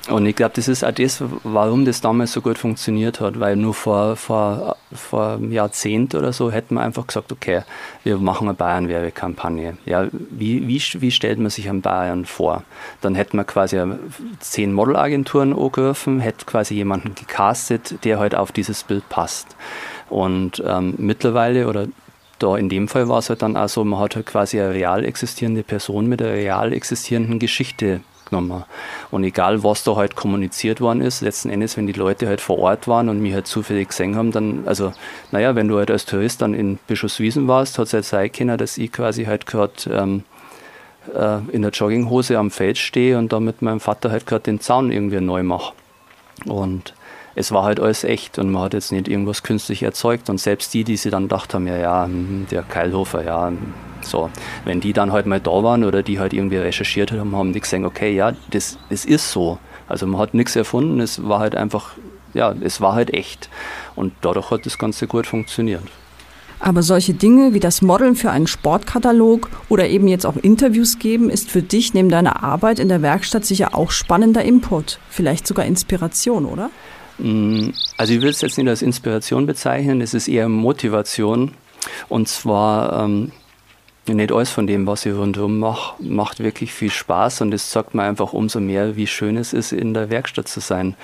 und 0.09 0.25
ich 0.25 0.35
glaube, 0.35 0.51
das 0.55 0.67
ist 0.67 0.83
auch 0.83 0.91
das, 0.91 1.23
warum 1.43 1.85
das 1.85 2.01
damals 2.01 2.33
so 2.33 2.41
gut 2.41 2.57
funktioniert 2.57 3.21
hat, 3.21 3.39
weil 3.39 3.55
nur 3.55 3.73
vor, 3.73 4.17
vor, 4.17 4.75
vor 4.93 5.35
einem 5.35 5.53
Jahrzehnt 5.53 6.13
oder 6.13 6.33
so 6.33 6.51
hätten 6.51 6.75
wir 6.75 6.81
einfach 6.81 7.07
gesagt, 7.07 7.31
okay, 7.31 7.61
wir 8.03 8.17
machen 8.17 8.49
eine 8.49 8.55
Bayern-Werbekampagne. 8.55 9.77
Ja, 9.85 10.09
wie, 10.11 10.67
wie, 10.67 10.81
wie 11.01 11.11
stellt 11.11 11.39
man 11.39 11.49
sich 11.49 11.69
einen 11.69 11.81
Bayern 11.81 12.25
vor? 12.25 12.63
Dann 12.99 13.15
hätten 13.15 13.37
wir 13.37 13.45
quasi 13.45 13.81
zehn 14.41 14.73
Modelagenturen 14.73 15.53
angerufen, 15.53 16.19
hätte 16.19 16.45
quasi 16.45 16.75
jemanden 16.75 17.15
gecastet, 17.15 18.03
der 18.03 18.19
halt 18.19 18.35
auf 18.35 18.51
dieses 18.51 18.83
Bild 18.83 19.07
passt. 19.07 19.55
Und 20.09 20.61
ähm, 20.67 20.95
mittlerweile 20.97 21.67
oder 21.67 21.87
da 22.39 22.55
in 22.55 22.69
dem 22.69 22.87
Fall 22.87 23.07
war 23.07 23.19
es 23.19 23.29
halt 23.29 23.41
dann 23.41 23.55
auch 23.55 23.69
so, 23.69 23.83
man 23.83 23.99
hat 23.99 24.15
halt 24.15 24.25
quasi 24.25 24.59
eine 24.59 24.73
real 24.73 25.05
existierende 25.05 25.63
Person 25.63 26.07
mit 26.07 26.21
einer 26.21 26.33
real 26.33 26.73
existierenden 26.73 27.39
Geschichte 27.39 28.01
genommen. 28.29 28.63
Und 29.11 29.23
egal, 29.23 29.63
was 29.63 29.83
da 29.83 29.95
halt 29.95 30.15
kommuniziert 30.15 30.81
worden 30.81 31.01
ist, 31.01 31.21
letzten 31.21 31.49
Endes, 31.49 31.77
wenn 31.77 31.87
die 31.87 31.93
Leute 31.93 32.27
halt 32.27 32.41
vor 32.41 32.59
Ort 32.59 32.87
waren 32.87 33.09
und 33.09 33.21
mich 33.21 33.33
halt 33.33 33.47
zufällig 33.47 33.89
gesehen 33.89 34.15
haben, 34.15 34.31
dann, 34.31 34.63
also, 34.65 34.93
naja, 35.31 35.55
wenn 35.55 35.67
du 35.67 35.77
halt 35.77 35.91
als 35.91 36.05
Tourist 36.05 36.41
dann 36.41 36.53
in 36.53 36.77
Bischofswiesen 36.87 37.47
warst, 37.47 37.77
hat 37.77 37.87
es 37.87 37.93
halt 37.93 38.05
sein 38.05 38.31
können, 38.31 38.57
dass 38.57 38.77
ich 38.77 38.91
quasi 38.91 39.25
halt 39.25 39.45
gerade 39.45 39.73
ähm, 39.91 40.23
äh, 41.13 41.39
in 41.51 41.61
der 41.61 41.71
Jogginghose 41.71 42.37
am 42.37 42.51
Feld 42.51 42.77
stehe 42.77 43.17
und 43.17 43.33
da 43.33 43.39
mit 43.39 43.61
meinem 43.61 43.79
Vater 43.79 44.11
halt 44.11 44.25
gerade 44.25 44.43
den 44.43 44.59
Zaun 44.59 44.91
irgendwie 44.91 45.19
neu 45.19 45.43
mache. 45.43 45.73
Und 46.45 46.93
es 47.35 47.51
war 47.51 47.63
halt 47.63 47.79
alles 47.79 48.03
echt 48.03 48.39
und 48.39 48.51
man 48.51 48.63
hat 48.63 48.73
jetzt 48.73 48.91
nicht 48.91 49.07
irgendwas 49.07 49.43
künstlich 49.43 49.83
erzeugt. 49.83 50.29
Und 50.29 50.39
selbst 50.39 50.73
die, 50.73 50.83
die 50.83 50.97
sie 50.97 51.09
dann 51.09 51.23
gedacht 51.23 51.53
haben, 51.53 51.67
ja, 51.67 51.77
ja, 51.77 52.05
hm, 52.05 52.47
der 52.51 52.63
Keilhofer, 52.63 53.23
ja, 53.23 53.51
so, 54.01 54.29
wenn 54.65 54.79
die 54.79 54.93
dann 54.93 55.11
halt 55.11 55.25
mal 55.25 55.39
da 55.39 55.63
waren 55.63 55.83
oder 55.83 56.03
die 56.03 56.19
halt 56.19 56.33
irgendwie 56.33 56.57
recherchiert 56.57 57.11
haben, 57.11 57.35
haben 57.35 57.53
die 57.53 57.59
gesehen, 57.59 57.85
okay, 57.85 58.13
ja, 58.15 58.33
das, 58.51 58.77
das 58.89 59.05
ist 59.05 59.31
so. 59.31 59.59
Also 59.87 60.05
man 60.07 60.19
hat 60.19 60.33
nichts 60.33 60.55
erfunden, 60.55 60.99
es 60.99 61.27
war 61.27 61.39
halt 61.39 61.55
einfach, 61.55 61.93
ja, 62.33 62.53
es 62.61 62.79
war 62.79 62.93
halt 62.93 63.13
echt. 63.13 63.49
Und 63.95 64.13
dadurch 64.21 64.51
hat 64.51 64.65
das 64.65 64.77
Ganze 64.77 65.07
gut 65.07 65.27
funktioniert. 65.27 65.83
Aber 66.61 66.83
solche 66.83 67.13
Dinge 67.13 67.53
wie 67.53 67.61
das 67.61 67.81
Modeln 67.81 68.15
für 68.15 68.31
einen 68.31 68.47
Sportkatalog 68.47 69.49
oder 69.69 69.87
eben 69.87 70.09
jetzt 70.09 70.25
auch 70.25 70.35
Interviews 70.35 70.99
geben, 70.99 71.29
ist 71.29 71.49
für 71.49 71.61
dich 71.61 71.93
neben 71.93 72.09
deiner 72.09 72.43
Arbeit 72.43 72.79
in 72.79 72.89
der 72.89 73.01
Werkstatt 73.01 73.45
sicher 73.45 73.73
auch 73.73 73.91
spannender 73.91 74.43
Input, 74.43 74.99
vielleicht 75.09 75.47
sogar 75.47 75.65
Inspiration, 75.65 76.45
oder? 76.45 76.69
Mm, 77.19 77.69
also 77.97 78.13
ich 78.13 78.21
will 78.21 78.29
es 78.29 78.41
jetzt 78.41 78.57
nicht 78.57 78.67
als 78.67 78.81
Inspiration 78.81 79.45
bezeichnen, 79.45 80.01
es 80.01 80.13
ist 80.13 80.27
eher 80.27 80.49
Motivation. 80.49 81.51
Und 82.09 82.27
zwar 82.27 83.03
ähm, 83.03 83.31
nicht 84.07 84.31
alles 84.31 84.49
von 84.49 84.67
dem, 84.67 84.87
was 84.87 85.05
ich 85.05 85.13
rundherum 85.13 85.59
mache, 85.59 86.01
macht 86.01 86.39
wirklich 86.39 86.73
viel 86.73 86.89
Spaß 86.89 87.41
und 87.41 87.53
es 87.53 87.71
sagt 87.71 87.93
mir 87.93 88.03
einfach 88.03 88.33
umso 88.33 88.59
mehr, 88.59 88.95
wie 88.95 89.07
schön 89.07 89.37
es 89.37 89.53
ist, 89.53 89.71
in 89.71 89.93
der 89.93 90.09
Werkstatt 90.09 90.47
zu 90.47 90.59
sein. 90.59 90.95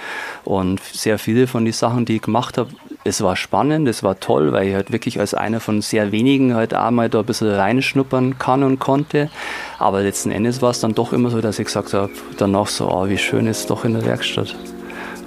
Und 0.44 0.82
sehr 0.82 1.20
viele 1.20 1.48
von 1.48 1.66
den 1.66 1.74
Sachen, 1.74 2.06
die 2.06 2.18
ich 2.18 2.22
gemacht 2.22 2.58
habe, 2.58 2.72
es 3.04 3.22
war 3.22 3.36
spannend, 3.36 3.88
es 3.88 4.02
war 4.02 4.20
toll, 4.20 4.52
weil 4.52 4.70
ich 4.70 4.74
halt 4.74 4.92
wirklich 4.92 5.20
als 5.20 5.34
einer 5.34 5.60
von 5.60 5.82
sehr 5.82 6.12
wenigen 6.12 6.56
halt 6.56 6.74
auch 6.74 6.92
mal 6.92 7.10
da 7.10 7.20
ein 7.20 7.26
bisschen 7.26 7.50
reinschnuppern 7.50 8.40
kann 8.40 8.64
und 8.64 8.80
konnte. 8.80 9.30
Aber 9.78 10.02
letzten 10.02 10.32
Endes 10.32 10.62
war 10.62 10.72
es 10.72 10.80
dann 10.80 10.96
doch 10.96 11.14
immer 11.14 11.30
so, 11.30 11.42
dass 11.42 11.60
ich 11.60 11.66
gesagt 11.66 11.94
habe, 11.94 12.12
danach 12.38 12.68
so, 12.68 12.90
oh, 12.90 13.08
wie 13.08 13.18
schön 13.18 13.48
ist 13.48 13.60
es 13.60 13.68
doch 13.68 13.86
in 13.86 13.94
der 13.94 14.06
Werkstatt. 14.06 14.56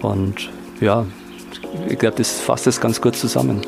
Und 0.02 0.50
ja, 0.80 1.06
ich 1.88 1.98
glaube, 1.98 2.16
das 2.16 2.40
fasst 2.40 2.66
es 2.66 2.80
ganz 2.80 3.00
gut 3.00 3.16
zusammen. 3.16 3.62